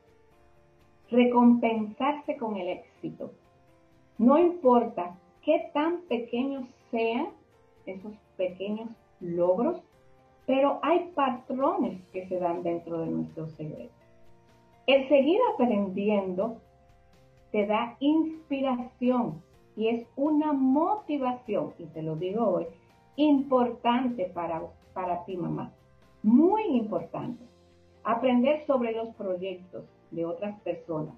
recompensarse 1.10 2.38
con 2.38 2.58
el 2.58 2.70
éxito. 2.70 3.32
No 4.18 4.38
importa 4.38 5.18
qué 5.44 5.70
tan 5.74 6.02
pequeños 6.02 6.66
sean 6.92 7.30
esos 7.86 8.14
pequeños 8.38 8.90
logros, 9.20 9.82
pero 10.50 10.80
hay 10.82 11.12
patrones 11.14 12.02
que 12.12 12.28
se 12.28 12.40
dan 12.40 12.64
dentro 12.64 13.02
de 13.02 13.06
nuestro 13.06 13.46
cerebro. 13.50 13.92
El 14.88 15.08
seguir 15.08 15.40
aprendiendo 15.54 16.58
te 17.52 17.68
da 17.68 17.96
inspiración 18.00 19.44
y 19.76 19.90
es 19.90 20.08
una 20.16 20.52
motivación, 20.52 21.76
y 21.78 21.86
te 21.86 22.02
lo 22.02 22.16
digo 22.16 22.48
hoy, 22.48 22.66
importante 23.16 24.26
para, 24.34 24.64
para 24.96 25.24
ti, 25.26 25.38
mamá. 25.38 25.72
Muy 26.24 26.64
importante. 26.64 27.44
Aprender 28.04 28.66
sobre 28.66 28.94
los 28.94 29.10
proyectos 29.10 29.86
de 30.10 30.26
otras 30.26 30.60
personas. 30.62 31.14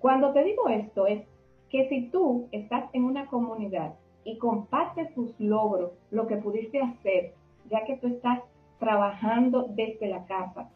Cuando 0.00 0.34
te 0.34 0.44
digo 0.44 0.68
esto 0.68 1.06
es 1.06 1.22
que 1.70 1.88
si 1.88 2.10
tú 2.10 2.46
estás 2.52 2.90
en 2.92 3.04
una 3.04 3.24
comunidad 3.28 3.94
y 4.22 4.36
compartes 4.36 5.14
tus 5.14 5.30
logros, 5.40 5.92
lo 6.10 6.26
que 6.26 6.36
pudiste 6.36 6.78
hacer, 6.78 7.39
ya 7.70 7.84
que 7.84 7.96
tú 7.96 8.08
estás 8.08 8.40
trabajando 8.78 9.66
desde 9.70 10.08
la 10.08 10.24
casa 10.24 10.70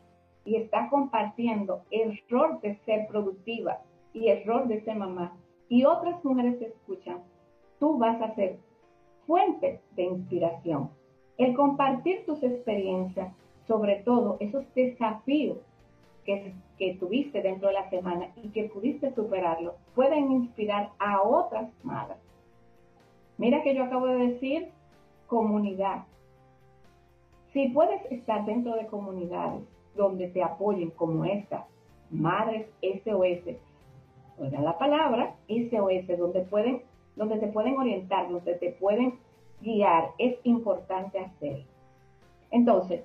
y 0.45 0.57
estás 0.57 0.91
compartiendo 0.91 1.83
el 1.91 2.21
rol 2.29 2.61
de 2.63 2.77
ser 2.85 3.07
productiva 3.09 3.81
y 4.13 4.29
el 4.29 4.45
de 4.69 4.81
ser 4.83 4.97
mamá, 4.97 5.37
y 5.69 5.85
otras 5.85 6.25
mujeres 6.25 6.59
te 6.59 6.67
escuchan, 6.67 7.19
tú 7.81 7.99
vas 7.99 8.21
a 8.23 8.35
ser 8.35 8.59
fuente 9.27 9.81
de 9.97 10.05
inspiración. 10.05 10.91
El 11.37 11.55
compartir 11.55 12.25
tus 12.27 12.43
experiencias, 12.43 13.35
sobre 13.67 13.97
todo 14.03 14.37
esos 14.39 14.65
desafíos 14.75 15.59
que, 16.25 16.55
que 16.79 16.95
tuviste 16.95 17.43
dentro 17.43 17.69
de 17.69 17.75
la 17.75 17.91
semana 17.91 18.29
y 18.37 18.51
que 18.51 18.65
pudiste 18.65 19.13
superarlo, 19.15 19.75
pueden 19.95 20.31
inspirar 20.31 20.91
a 20.99 21.23
otras 21.23 21.71
madres. 21.83 22.19
Mira 23.37 23.63
que 23.63 23.75
yo 23.75 23.83
acabo 23.83 24.07
de 24.07 24.29
decir 24.29 24.69
comunidad. 25.27 26.05
Si 27.55 27.69
puedes 27.69 28.05
estar 28.11 28.45
dentro 28.47 28.75
de 28.75 28.89
comunidades 28.89 29.63
donde 29.95 30.27
te 30.27 30.43
apoyen 30.43 30.91
como 30.91 31.25
esta, 31.25 31.69
Madres 32.11 32.67
SOS, 32.83 33.57
oigan 34.39 34.65
la 34.65 34.77
palabra 34.77 35.37
SOS, 35.49 36.19
donde, 36.19 36.41
pueden, 36.41 36.83
donde 37.15 37.39
te 37.39 37.47
pueden 37.47 37.79
orientar, 37.79 38.29
donde 38.29 38.57
te 38.57 38.73
pueden 38.73 39.21
guiar, 39.61 40.11
es 40.19 40.37
importante 40.43 41.21
hacer. 41.21 41.65
Entonces, 42.51 43.05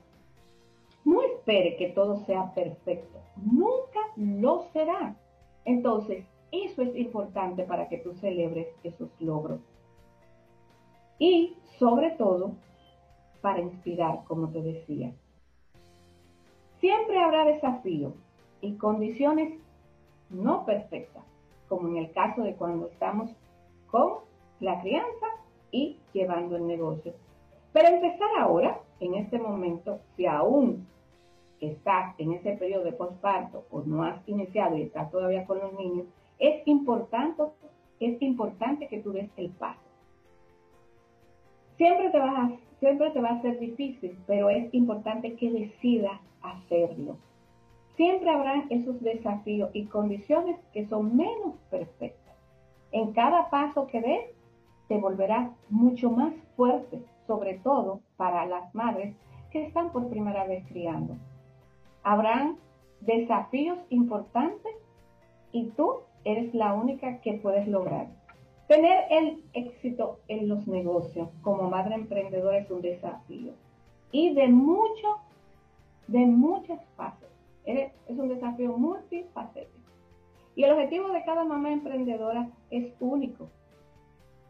no 1.05 1.21
espere 1.21 1.77
que 1.77 1.89
todo 1.89 2.25
sea 2.25 2.51
perfecto, 2.55 3.19
nunca 3.35 3.99
lo 4.15 4.63
será. 4.73 5.15
Entonces, 5.63 6.25
eso 6.51 6.81
es 6.81 6.95
importante 6.95 7.65
para 7.65 7.88
que 7.88 7.99
tú 7.99 8.15
celebres 8.15 8.67
esos 8.83 9.09
logros. 9.21 9.59
Y 11.19 11.55
sobre 11.77 12.09
todo, 12.12 12.53
para 13.41 13.60
inspirar, 13.60 14.23
como 14.28 14.49
te 14.49 14.62
decía. 14.62 15.12
Siempre 16.80 17.19
habrá 17.19 17.45
desafíos 17.45 18.13
y 18.62 18.73
condiciones 18.75 19.60
no 20.30 20.65
perfectas, 20.65 21.23
como 21.67 21.88
en 21.89 21.97
el 21.97 22.12
caso 22.12 22.41
de 22.43 22.56
cuando 22.56 22.88
estamos 22.88 23.32
con 23.89 24.19
la 24.60 24.80
crianza 24.82 25.28
y 25.71 25.97
llevando 26.13 26.56
el 26.56 26.67
negocio. 26.67 27.13
Pero 27.73 27.88
empezar 27.88 28.30
ahora, 28.39 28.80
en 28.99 29.15
este 29.15 29.39
momento, 29.39 29.99
si 30.15 30.25
aún 30.25 30.88
estás 31.60 32.15
en 32.17 32.34
ese 32.34 32.54
periodo 32.54 32.84
de 32.86 32.93
posparto 32.93 33.65
o 33.71 33.82
no 33.82 34.04
has 34.04 34.28
iniciado 34.28 34.78
y 34.78 34.84
estás 34.84 35.12
todavía 35.12 35.45
con 35.45 35.60
los 35.60 35.73
niños, 35.73 36.06
es 36.39 36.65
importante, 36.65 37.43
es 37.99 38.21
importante 38.21 38.88
que 38.88 38.99
tú 38.99 39.12
des 39.12 39.30
el 39.38 39.49
paso. 39.49 39.88
Siempre 41.80 42.10
te, 42.10 42.20
va 43.22 43.30
a 43.30 43.42
ser 43.42 43.58
difícil, 43.58 44.20
pero 44.28 44.50
es 44.50 44.72
importante 44.74 45.36
que 45.36 45.50
decidas 45.50 46.20
hacerlo. 46.42 47.15
Siempre 47.96 48.30
habrán 48.30 48.65
esos 48.70 49.02
desafíos 49.02 49.70
y 49.72 49.86
condiciones 49.86 50.60
que 50.74 50.86
son 50.88 51.15
menos 51.15 51.56
perfectas. 51.72 52.36
En 52.92 53.13
cada 53.13 53.50
paso 53.50 53.88
que 53.88 54.02
des, 54.02 54.26
te 54.89 54.98
volverás 54.98 55.52
mucho 55.70 56.12
más 56.12 56.34
fuerte, 56.58 57.00
sobre 57.26 57.60
todo 57.60 58.02
para 58.18 58.46
las 58.46 58.76
madres 58.76 59.15
que 59.50 59.63
están 59.63 59.94
por 59.94 60.10
primera 60.10 60.44
vez 60.44 60.65
criando. 60.68 61.15
Habrán 62.04 62.58
desafíos 63.00 63.78
importantes 63.89 64.74
y 65.54 65.68
tú 65.78 66.02
eres 66.26 66.54
la 66.54 66.74
única 66.74 67.22
que 67.22 67.36
puedes 67.36 67.70
lograr. 67.70 68.18
Tener 68.69 69.05
el 69.10 69.43
éxito 69.53 70.19
en 70.27 70.47
los 70.47 70.67
negocios 70.67 71.27
como 71.41 71.71
madre 71.71 71.95
emprendedora 71.95 72.60
es 72.60 72.69
un 72.69 72.84
desafío 72.84 73.53
y 74.12 74.36
de 74.36 74.47
mucho, 74.47 75.08
de 76.05 76.19
muchas 76.19 76.79
fases. 76.95 77.29
Es 77.65 77.91
un 78.10 78.29
desafío 78.29 78.77
multifacético. 78.77 79.89
Y 80.55 80.65
el 80.65 80.73
objetivo 80.73 81.10
de 81.10 81.23
cada 81.23 81.45
mamá 81.45 81.71
emprendedora 81.71 82.47
es 82.69 82.93
único. 82.99 83.49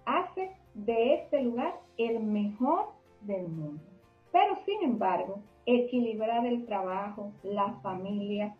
Hace 0.03 0.51
de 0.73 1.13
este 1.13 1.41
lugar 1.41 1.79
el 1.97 2.19
mejor 2.19 2.87
del 3.21 3.47
mundo. 3.47 3.81
Pero 4.33 4.57
sin 4.65 4.83
embargo, 4.83 5.39
equilibrar 5.65 6.45
el 6.45 6.65
trabajo, 6.65 7.31
la 7.41 7.71
familia, 7.81 8.53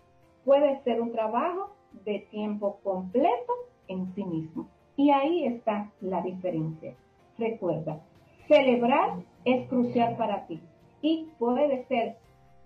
puede 0.45 0.81
ser 0.83 1.01
un 1.01 1.11
trabajo 1.11 1.75
de 2.05 2.19
tiempo 2.31 2.79
completo 2.81 3.53
en 3.89 4.15
sí 4.15 4.23
mismo. 4.23 4.69
Y 4.99 5.11
ahí 5.11 5.45
está 5.45 5.89
la 6.01 6.21
diferencia. 6.21 6.93
Recuerda, 7.37 8.01
celebrar 8.49 9.13
es 9.45 9.65
crucial 9.69 10.17
para 10.17 10.45
ti 10.45 10.59
y 11.01 11.29
puede 11.39 11.85
ser 11.85 12.17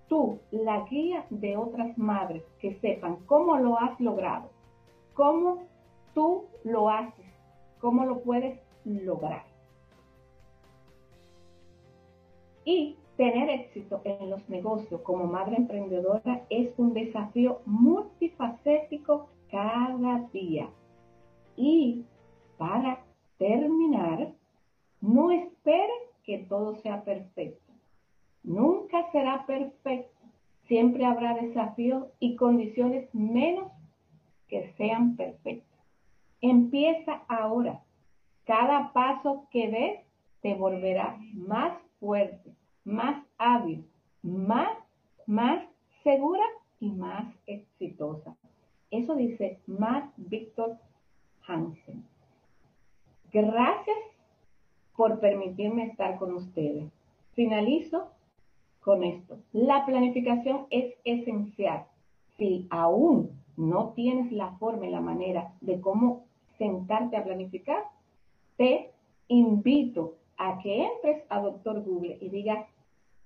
tú 0.08 0.40
la 0.50 0.80
guía 0.90 1.24
de 1.30 1.56
otras 1.56 1.96
madres 1.96 2.42
que 2.58 2.74
sepan 2.80 3.18
cómo 3.26 3.56
lo 3.58 3.78
has 3.78 4.00
logrado, 4.00 4.50
cómo 5.14 5.62
tú 6.12 6.46
lo 6.64 6.88
haces, 6.88 7.24
cómo 7.78 8.04
lo 8.04 8.18
puedes 8.22 8.58
lograr. 8.84 9.44
Y 12.64 12.96
tener 13.16 13.48
éxito 13.48 14.00
en 14.02 14.30
los 14.30 14.48
negocios 14.48 15.00
como 15.02 15.26
madre 15.26 15.54
emprendedora 15.54 16.42
es 16.50 16.76
un 16.78 16.94
desafío 16.94 17.60
multifacético 17.64 19.28
cada 19.52 20.18
día. 20.32 20.68
Y 21.56 22.04
para 22.58 23.00
terminar, 23.38 24.32
no 25.00 25.30
espere 25.30 25.92
que 26.24 26.38
todo 26.38 26.76
sea 26.76 27.04
perfecto. 27.04 27.72
Nunca 28.42 29.10
será 29.12 29.46
perfecto. 29.46 30.14
Siempre 30.66 31.04
habrá 31.04 31.34
desafíos 31.34 32.06
y 32.20 32.36
condiciones 32.36 33.12
menos 33.14 33.70
que 34.48 34.72
sean 34.76 35.16
perfectas. 35.16 35.80
Empieza 36.40 37.22
ahora. 37.28 37.80
Cada 38.44 38.92
paso 38.92 39.46
que 39.50 39.68
des 39.68 40.00
te 40.42 40.54
volverá 40.54 41.18
más 41.32 41.72
fuerte, 41.98 42.54
más 42.84 43.24
hábil, 43.38 43.86
más, 44.22 44.76
más 45.26 45.64
segura 46.02 46.44
y 46.80 46.90
más 46.90 47.34
exitosa. 47.46 48.36
Eso 48.90 49.14
dice 49.16 49.58
Matt 49.66 50.12
Victor 50.16 50.76
Hansen. 51.46 52.04
Gracias 53.34 53.96
por 54.96 55.18
permitirme 55.18 55.86
estar 55.86 56.18
con 56.18 56.34
ustedes. 56.34 56.84
Finalizo 57.32 58.12
con 58.80 59.02
esto. 59.02 59.38
La 59.52 59.84
planificación 59.86 60.68
es 60.70 60.94
esencial. 61.02 61.84
Si 62.38 62.68
aún 62.70 63.32
no 63.56 63.92
tienes 63.96 64.30
la 64.30 64.52
forma 64.58 64.86
y 64.86 64.90
la 64.90 65.00
manera 65.00 65.52
de 65.60 65.80
cómo 65.80 66.26
sentarte 66.58 67.16
a 67.16 67.24
planificar, 67.24 67.82
te 68.56 68.92
invito 69.26 70.14
a 70.36 70.60
que 70.60 70.84
entres 70.84 71.24
a 71.28 71.40
Doctor 71.40 71.82
Google 71.82 72.18
y 72.20 72.28
digas 72.28 72.64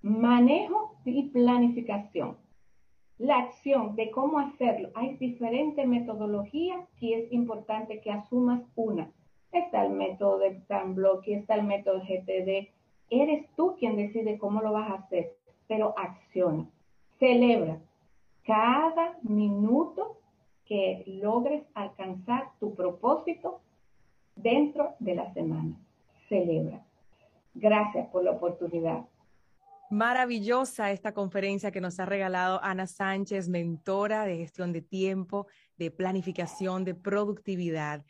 manejo 0.01 0.95
y 1.05 1.29
planificación. 1.29 2.35
La 3.19 3.37
acción 3.37 3.95
de 3.95 4.09
cómo 4.09 4.39
hacerlo. 4.39 4.89
Hay 4.95 5.17
diferentes 5.17 5.87
metodologías 5.87 6.79
y 6.99 7.13
es 7.13 7.31
importante 7.31 8.01
que 8.01 8.09
asumas 8.09 8.63
una. 8.75 9.11
Está 9.51 9.85
el 9.85 9.91
método 9.91 10.39
de 10.39 10.51
Plan 10.67 10.95
y 11.25 11.33
está 11.33 11.55
el 11.55 11.63
método 11.63 12.01
GTD. 12.01 12.69
Eres 13.09 13.47
tú 13.55 13.75
quien 13.79 13.95
decide 13.95 14.37
cómo 14.37 14.61
lo 14.61 14.71
vas 14.71 14.91
a 14.91 14.95
hacer, 14.95 15.35
pero 15.67 15.93
acciona. 15.97 16.67
Celebra 17.19 17.79
cada 18.45 19.17
minuto 19.23 20.17
que 20.65 21.03
logres 21.07 21.63
alcanzar 21.73 22.51
tu 22.59 22.75
propósito 22.75 23.61
dentro 24.35 24.95
de 24.99 25.15
la 25.15 25.33
semana. 25.33 25.75
Celebra. 26.29 26.85
Gracias 27.55 28.07
por 28.09 28.23
la 28.23 28.31
oportunidad. 28.31 29.05
Maravillosa 29.91 30.91
esta 30.91 31.13
conferencia 31.13 31.71
que 31.71 31.81
nos 31.81 31.99
ha 31.99 32.05
regalado 32.05 32.63
Ana 32.63 32.85
Sánchez, 32.85 33.49
mentora 33.49 34.25
de 34.25 34.37
gestión 34.37 34.71
de 34.71 34.83
tiempo, 34.83 35.47
de 35.77 35.89
planificación, 35.89 36.85
de 36.85 36.93
productividad. 36.93 38.05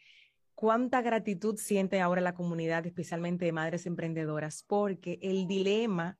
Cuánta 0.60 1.02
gratitud 1.02 1.56
siente 1.56 2.02
ahora 2.02 2.19
la 2.19 2.34
comunidad, 2.34 2.86
especialmente 2.86 3.45
de 3.45 3.54
madres 3.54 3.86
emprendedoras, 3.86 4.65
porque 4.67 5.17
el 5.22 5.48
dilema 5.48 6.17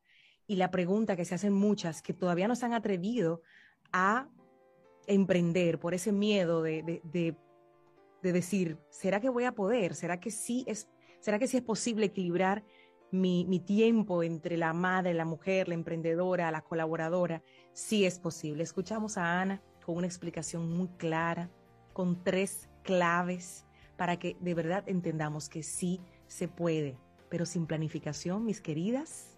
y 0.47 0.56
la 0.56 0.71
pregunta 0.71 1.17
que 1.17 1.25
se 1.25 1.36
hacen 1.36 1.52
muchas 1.52 2.02
que 2.02 2.13
todavía 2.13 2.47
no 2.47 2.56
se 2.56 2.65
han 2.65 2.71
atrevido 2.71 3.41
a 3.91 4.30
emprender 5.08 5.78
por 5.78 5.93
ese 5.93 6.13
miedo 6.13 6.62
de, 6.62 7.02
de, 7.04 7.36
decir, 8.32 8.78
¿será 8.89 9.19
que 9.19 9.28
voy 9.28 9.43
a 9.43 9.52
poder? 9.52 9.93
¿Será 9.93 10.21
que 10.21 10.32
sí 10.32 10.63
es, 10.67 10.88
será 11.19 11.38
que 11.38 11.47
sí 11.47 11.58
es 11.58 11.63
posible 11.63 12.06
equilibrar 12.06 12.63
mi, 13.12 13.60
tiempo 13.60 14.23
entre 14.23 14.56
la 14.56 14.71
madre, 14.71 15.13
la 15.13 15.25
mujer, 15.25 15.67
la 15.67 15.73
emprendedora, 15.73 16.49
la 16.49 16.62
colaboradora, 16.62 17.43
sí 17.73 18.06
es 18.06 18.19
posible. 18.19 18.63
Escuchamos 18.63 19.17
a 19.17 19.41
Ana 19.41 19.62
con 19.86 19.97
una 19.97 20.08
explicación 20.08 20.71
muy 20.71 20.88
clara, 20.95 21.52
con 21.91 22.23
tres 22.23 22.69
claves 22.84 23.65
para 24.00 24.18
que 24.18 24.38
de 24.40 24.54
verdad 24.54 24.86
entendamos 24.88 25.50
que 25.50 25.62
sí 25.62 26.00
se 26.26 26.48
puede, 26.48 26.96
pero 27.28 27.46
sin 27.46 27.66
planificación, 27.66 28.46
mis 28.46 28.62
queridas, 28.62 29.38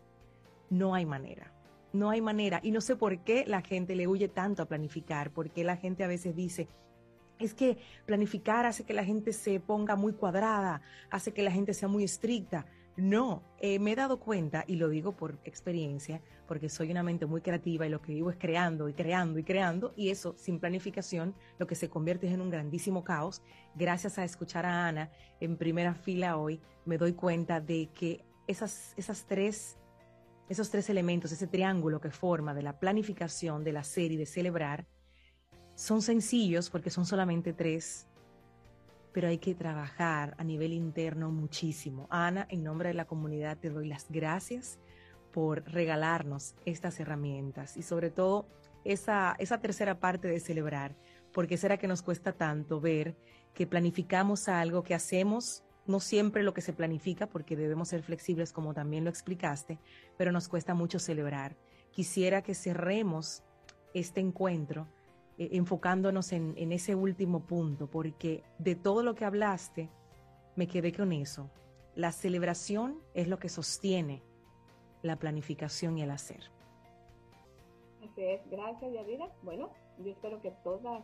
no 0.69 0.93
hay 0.93 1.03
manera. 1.03 1.51
No 1.93 2.11
hay 2.11 2.21
manera. 2.21 2.59
Y 2.61 2.69
no 2.69 2.79
sé 2.79 2.95
por 2.95 3.23
qué 3.23 3.43
la 3.47 3.63
gente 3.63 3.95
le 3.95 4.05
huye 4.05 4.27
tanto 4.27 4.61
a 4.61 4.67
planificar, 4.67 5.31
porque 5.31 5.63
la 5.63 5.77
gente 5.77 6.03
a 6.03 6.07
veces 6.07 6.35
dice, 6.35 6.67
es 7.39 7.55
que 7.55 7.79
planificar 8.05 8.67
hace 8.67 8.83
que 8.83 8.93
la 8.93 9.03
gente 9.03 9.33
se 9.33 9.59
ponga 9.59 9.95
muy 9.95 10.13
cuadrada, 10.13 10.83
hace 11.09 11.33
que 11.33 11.41
la 11.41 11.51
gente 11.51 11.73
sea 11.73 11.87
muy 11.87 12.03
estricta. 12.03 12.67
No, 12.97 13.41
eh, 13.59 13.79
me 13.79 13.93
he 13.93 13.95
dado 13.95 14.19
cuenta, 14.19 14.65
y 14.67 14.75
lo 14.75 14.89
digo 14.89 15.15
por 15.15 15.39
experiencia, 15.45 16.21
porque 16.45 16.67
soy 16.67 16.91
una 16.91 17.03
mente 17.03 17.25
muy 17.25 17.41
creativa 17.41 17.87
y 17.87 17.89
lo 17.89 18.01
que 18.01 18.13
vivo 18.13 18.29
es 18.29 18.37
creando 18.37 18.89
y 18.89 18.93
creando 18.93 19.39
y 19.39 19.43
creando, 19.43 19.93
y 19.95 20.09
eso 20.09 20.35
sin 20.37 20.59
planificación 20.59 21.33
lo 21.57 21.67
que 21.67 21.75
se 21.75 21.89
convierte 21.89 22.27
es 22.27 22.33
en 22.33 22.41
un 22.41 22.49
grandísimo 22.49 23.03
caos. 23.03 23.41
Gracias 23.75 24.19
a 24.19 24.25
escuchar 24.25 24.65
a 24.65 24.87
Ana 24.87 25.09
en 25.39 25.55
primera 25.55 25.95
fila 25.95 26.37
hoy, 26.37 26.59
me 26.85 26.97
doy 26.97 27.13
cuenta 27.13 27.61
de 27.61 27.89
que 27.93 28.25
esas, 28.45 28.93
esas 28.97 29.25
tres, 29.25 29.77
esos 30.49 30.69
tres 30.69 30.89
elementos, 30.89 31.31
ese 31.31 31.47
triángulo 31.47 32.01
que 32.01 32.11
forma 32.11 32.53
de 32.53 32.63
la 32.63 32.77
planificación, 32.77 33.63
del 33.63 33.77
hacer 33.77 34.11
y 34.11 34.17
de 34.17 34.25
celebrar, 34.25 34.85
son 35.75 36.01
sencillos 36.01 36.69
porque 36.69 36.89
son 36.89 37.05
solamente 37.05 37.53
tres, 37.53 38.07
pero 39.13 39.27
hay 39.27 39.37
que 39.37 39.55
trabajar 39.55 40.35
a 40.37 40.43
nivel 40.43 40.73
interno 40.73 41.31
muchísimo. 41.31 42.07
Ana, 42.09 42.47
en 42.49 42.63
nombre 42.63 42.89
de 42.89 42.95
la 42.95 43.05
comunidad 43.05 43.57
te 43.57 43.69
doy 43.69 43.87
las 43.87 44.07
gracias 44.09 44.79
por 45.31 45.63
regalarnos 45.71 46.55
estas 46.65 46.99
herramientas 46.99 47.77
y 47.77 47.83
sobre 47.83 48.09
todo 48.09 48.47
esa, 48.83 49.35
esa 49.39 49.59
tercera 49.59 49.99
parte 49.99 50.27
de 50.27 50.39
celebrar, 50.39 50.95
porque 51.33 51.57
será 51.57 51.77
que 51.77 51.87
nos 51.87 52.01
cuesta 52.01 52.33
tanto 52.33 52.81
ver 52.81 53.15
que 53.53 53.67
planificamos 53.67 54.47
algo 54.47 54.83
que 54.83 54.95
hacemos, 54.95 55.63
no 55.85 55.99
siempre 55.99 56.43
lo 56.43 56.53
que 56.53 56.61
se 56.61 56.73
planifica, 56.73 57.27
porque 57.27 57.55
debemos 57.55 57.89
ser 57.89 58.03
flexibles 58.03 58.53
como 58.53 58.73
también 58.73 59.03
lo 59.03 59.09
explicaste, 59.09 59.79
pero 60.17 60.31
nos 60.31 60.47
cuesta 60.47 60.73
mucho 60.73 60.99
celebrar. 60.99 61.57
Quisiera 61.91 62.41
que 62.41 62.55
cerremos 62.55 63.43
este 63.93 64.21
encuentro 64.21 64.87
eh, 65.41 65.49
enfocándonos 65.53 66.33
en, 66.33 66.71
ese 66.71 66.93
último 66.93 67.39
punto, 67.39 67.87
porque 67.87 68.43
de 68.59 68.75
todo 68.75 69.01
lo 69.01 69.15
que 69.15 69.25
hablaste, 69.25 69.89
me 70.55 70.67
quedé 70.67 70.93
con 70.93 71.11
eso. 71.11 71.49
La 71.95 72.11
celebración 72.11 72.99
es 73.15 73.27
lo 73.27 73.39
que 73.39 73.49
sostiene 73.49 74.21
la 75.01 75.15
planificación 75.15 75.97
y 75.97 76.03
el 76.03 76.11
hacer. 76.11 76.43
Así 78.03 78.21
es, 78.21 78.41
gracias 78.51 78.93
Yadira. 78.93 79.31
Bueno, 79.41 79.71
yo 79.97 80.11
espero 80.11 80.39
que 80.43 80.51
toda, 80.63 81.01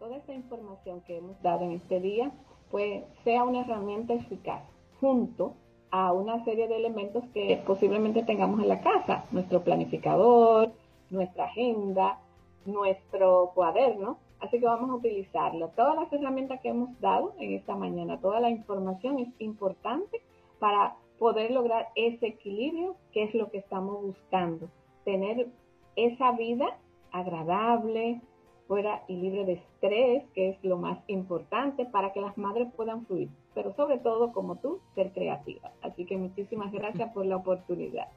toda 0.00 0.16
esta 0.16 0.34
información 0.34 1.00
que 1.02 1.18
hemos 1.18 1.40
dado 1.40 1.62
en 1.62 1.70
este 1.70 2.00
día 2.00 2.32
pues, 2.68 3.04
sea 3.22 3.44
una 3.44 3.60
herramienta 3.60 4.14
eficaz 4.14 4.64
junto 4.98 5.54
a 5.92 6.12
una 6.12 6.44
serie 6.44 6.66
de 6.66 6.78
elementos 6.78 7.22
que 7.32 7.62
posiblemente 7.64 8.24
tengamos 8.24 8.60
en 8.60 8.68
la 8.68 8.80
casa, 8.80 9.24
nuestro 9.30 9.62
planificador, 9.62 10.72
nuestra 11.10 11.44
agenda, 11.44 12.18
nuestro 12.66 13.52
cuaderno, 13.54 14.18
así 14.40 14.58
que 14.58 14.66
vamos 14.66 14.90
a 14.90 14.94
utilizarlo. 14.94 15.68
Todas 15.76 15.96
las 15.96 16.12
herramientas 16.12 16.60
que 16.60 16.68
hemos 16.68 16.98
dado 17.00 17.34
en 17.38 17.52
esta 17.52 17.74
mañana, 17.74 18.20
toda 18.20 18.40
la 18.40 18.50
información 18.50 19.18
es 19.18 19.28
importante 19.38 20.20
para 20.58 20.96
poder 21.18 21.50
lograr 21.50 21.88
ese 21.94 22.26
equilibrio 22.26 22.96
que 23.12 23.24
es 23.24 23.34
lo 23.34 23.50
que 23.50 23.58
estamos 23.58 24.02
buscando 24.02 24.68
tener 25.04 25.48
esa 25.96 26.32
vida 26.32 26.78
agradable, 27.10 28.20
fuera 28.66 29.02
y 29.06 29.16
libre 29.16 29.44
de 29.44 29.52
estrés, 29.54 30.24
que 30.34 30.50
es 30.50 30.64
lo 30.64 30.78
más 30.78 30.98
importante 31.08 31.84
para 31.84 32.12
que 32.12 32.20
las 32.20 32.38
madres 32.38 32.72
puedan 32.74 33.04
fluir, 33.06 33.28
pero 33.54 33.74
sobre 33.74 33.98
todo, 33.98 34.32
como 34.32 34.56
tú, 34.56 34.80
ser 34.94 35.12
creativa. 35.12 35.72
Así 35.82 36.06
que 36.06 36.16
muchísimas 36.16 36.72
gracias 36.72 37.12
por 37.12 37.26
la 37.26 37.36
oportunidad. 37.36 38.08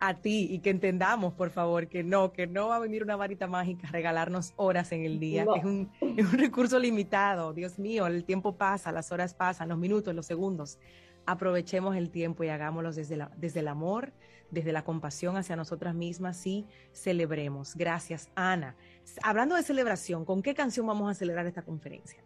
A 0.00 0.14
ti 0.14 0.48
y 0.50 0.58
que 0.60 0.70
entendamos, 0.70 1.34
por 1.34 1.50
favor, 1.50 1.88
que 1.88 2.02
no, 2.02 2.32
que 2.32 2.46
no 2.46 2.68
va 2.68 2.76
a 2.76 2.80
venir 2.80 3.02
una 3.02 3.16
varita 3.16 3.46
mágica 3.46 3.88
a 3.88 3.90
regalarnos 3.90 4.52
horas 4.56 4.92
en 4.92 5.04
el 5.04 5.18
día. 5.18 5.46
Es, 5.56 5.64
un, 5.64 5.90
es 6.00 6.32
un 6.32 6.38
recurso 6.38 6.78
limitado. 6.78 7.52
Dios 7.52 7.78
mío, 7.78 8.06
el 8.06 8.24
tiempo 8.24 8.56
pasa, 8.56 8.92
las 8.92 9.12
horas 9.12 9.34
pasan, 9.34 9.68
los 9.68 9.78
minutos, 9.78 10.14
los 10.14 10.26
segundos 10.26 10.78
aprovechemos 11.26 11.96
el 11.96 12.10
tiempo 12.10 12.44
y 12.44 12.48
hagámoslo 12.48 12.92
desde, 12.92 13.16
la, 13.16 13.30
desde 13.36 13.60
el 13.60 13.68
amor, 13.68 14.12
desde 14.50 14.72
la 14.72 14.84
compasión 14.84 15.36
hacia 15.36 15.56
nosotras 15.56 15.94
mismas 15.94 16.46
y 16.46 16.66
celebremos. 16.92 17.74
Gracias, 17.74 18.30
Ana. 18.34 18.76
Hablando 19.22 19.56
de 19.56 19.62
celebración, 19.62 20.24
¿con 20.24 20.40
qué 20.40 20.54
canción 20.54 20.86
vamos 20.86 21.10
a 21.10 21.14
celebrar 21.14 21.46
esta 21.46 21.62
conferencia? 21.62 22.22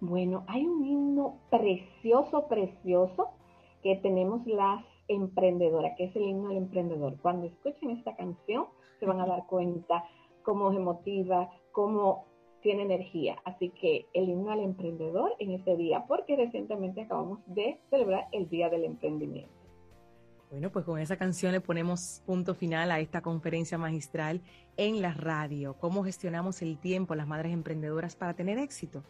Bueno, 0.00 0.44
hay 0.46 0.66
un 0.66 0.84
himno 0.84 1.38
precioso, 1.50 2.46
precioso 2.48 3.30
que 3.82 3.96
tenemos 3.96 4.46
las 4.46 4.84
emprendedoras, 5.08 5.96
que 5.96 6.04
es 6.04 6.16
el 6.16 6.22
himno 6.22 6.48
del 6.48 6.58
emprendedor. 6.58 7.16
Cuando 7.20 7.46
escuchen 7.46 7.90
esta 7.90 8.16
canción, 8.16 8.66
se 9.00 9.06
van 9.06 9.20
a 9.20 9.26
dar 9.26 9.46
cuenta 9.46 10.04
cómo 10.42 10.70
es 10.70 10.76
emotiva, 10.76 11.50
cómo 11.72 12.26
tiene 12.62 12.82
energía. 12.82 13.36
Así 13.44 13.70
que 13.70 14.06
el 14.14 14.28
himno 14.28 14.50
al 14.50 14.60
emprendedor 14.60 15.34
en 15.38 15.52
este 15.52 15.76
día, 15.76 16.04
porque 16.06 16.36
recientemente 16.36 17.02
acabamos 17.02 17.40
de 17.46 17.78
celebrar 17.90 18.26
el 18.32 18.48
Día 18.48 18.70
del 18.70 18.84
Emprendimiento. 18.84 19.52
Bueno, 20.50 20.70
pues 20.70 20.84
con 20.84 21.00
esa 21.00 21.16
canción 21.16 21.52
le 21.52 21.60
ponemos 21.60 22.22
punto 22.26 22.54
final 22.54 22.90
a 22.92 23.00
esta 23.00 23.22
conferencia 23.22 23.76
magistral 23.76 24.40
en 24.76 25.02
la 25.02 25.12
radio. 25.12 25.74
¿Cómo 25.78 26.04
gestionamos 26.04 26.62
el 26.62 26.78
tiempo 26.78 27.14
las 27.14 27.26
madres 27.26 27.52
emprendedoras 27.52 28.14
para 28.14 28.34
tener 28.34 28.58
éxito? 28.58 29.02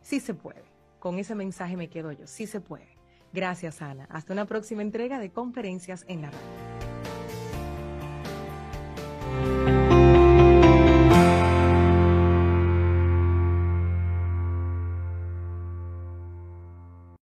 Sí 0.00 0.20
se 0.20 0.32
puede. 0.32 0.62
Con 1.00 1.18
ese 1.18 1.34
mensaje 1.34 1.76
me 1.76 1.88
quedo 1.88 2.12
yo. 2.12 2.26
Sí 2.26 2.46
se 2.46 2.60
puede. 2.60 2.95
Gracias, 3.36 3.82
Ana. 3.82 4.06
Hasta 4.08 4.32
una 4.32 4.46
próxima 4.46 4.80
entrega 4.80 5.18
de 5.18 5.30
conferencias 5.30 6.06
en 6.08 6.22
la 6.22 6.30
radio. 6.30 6.40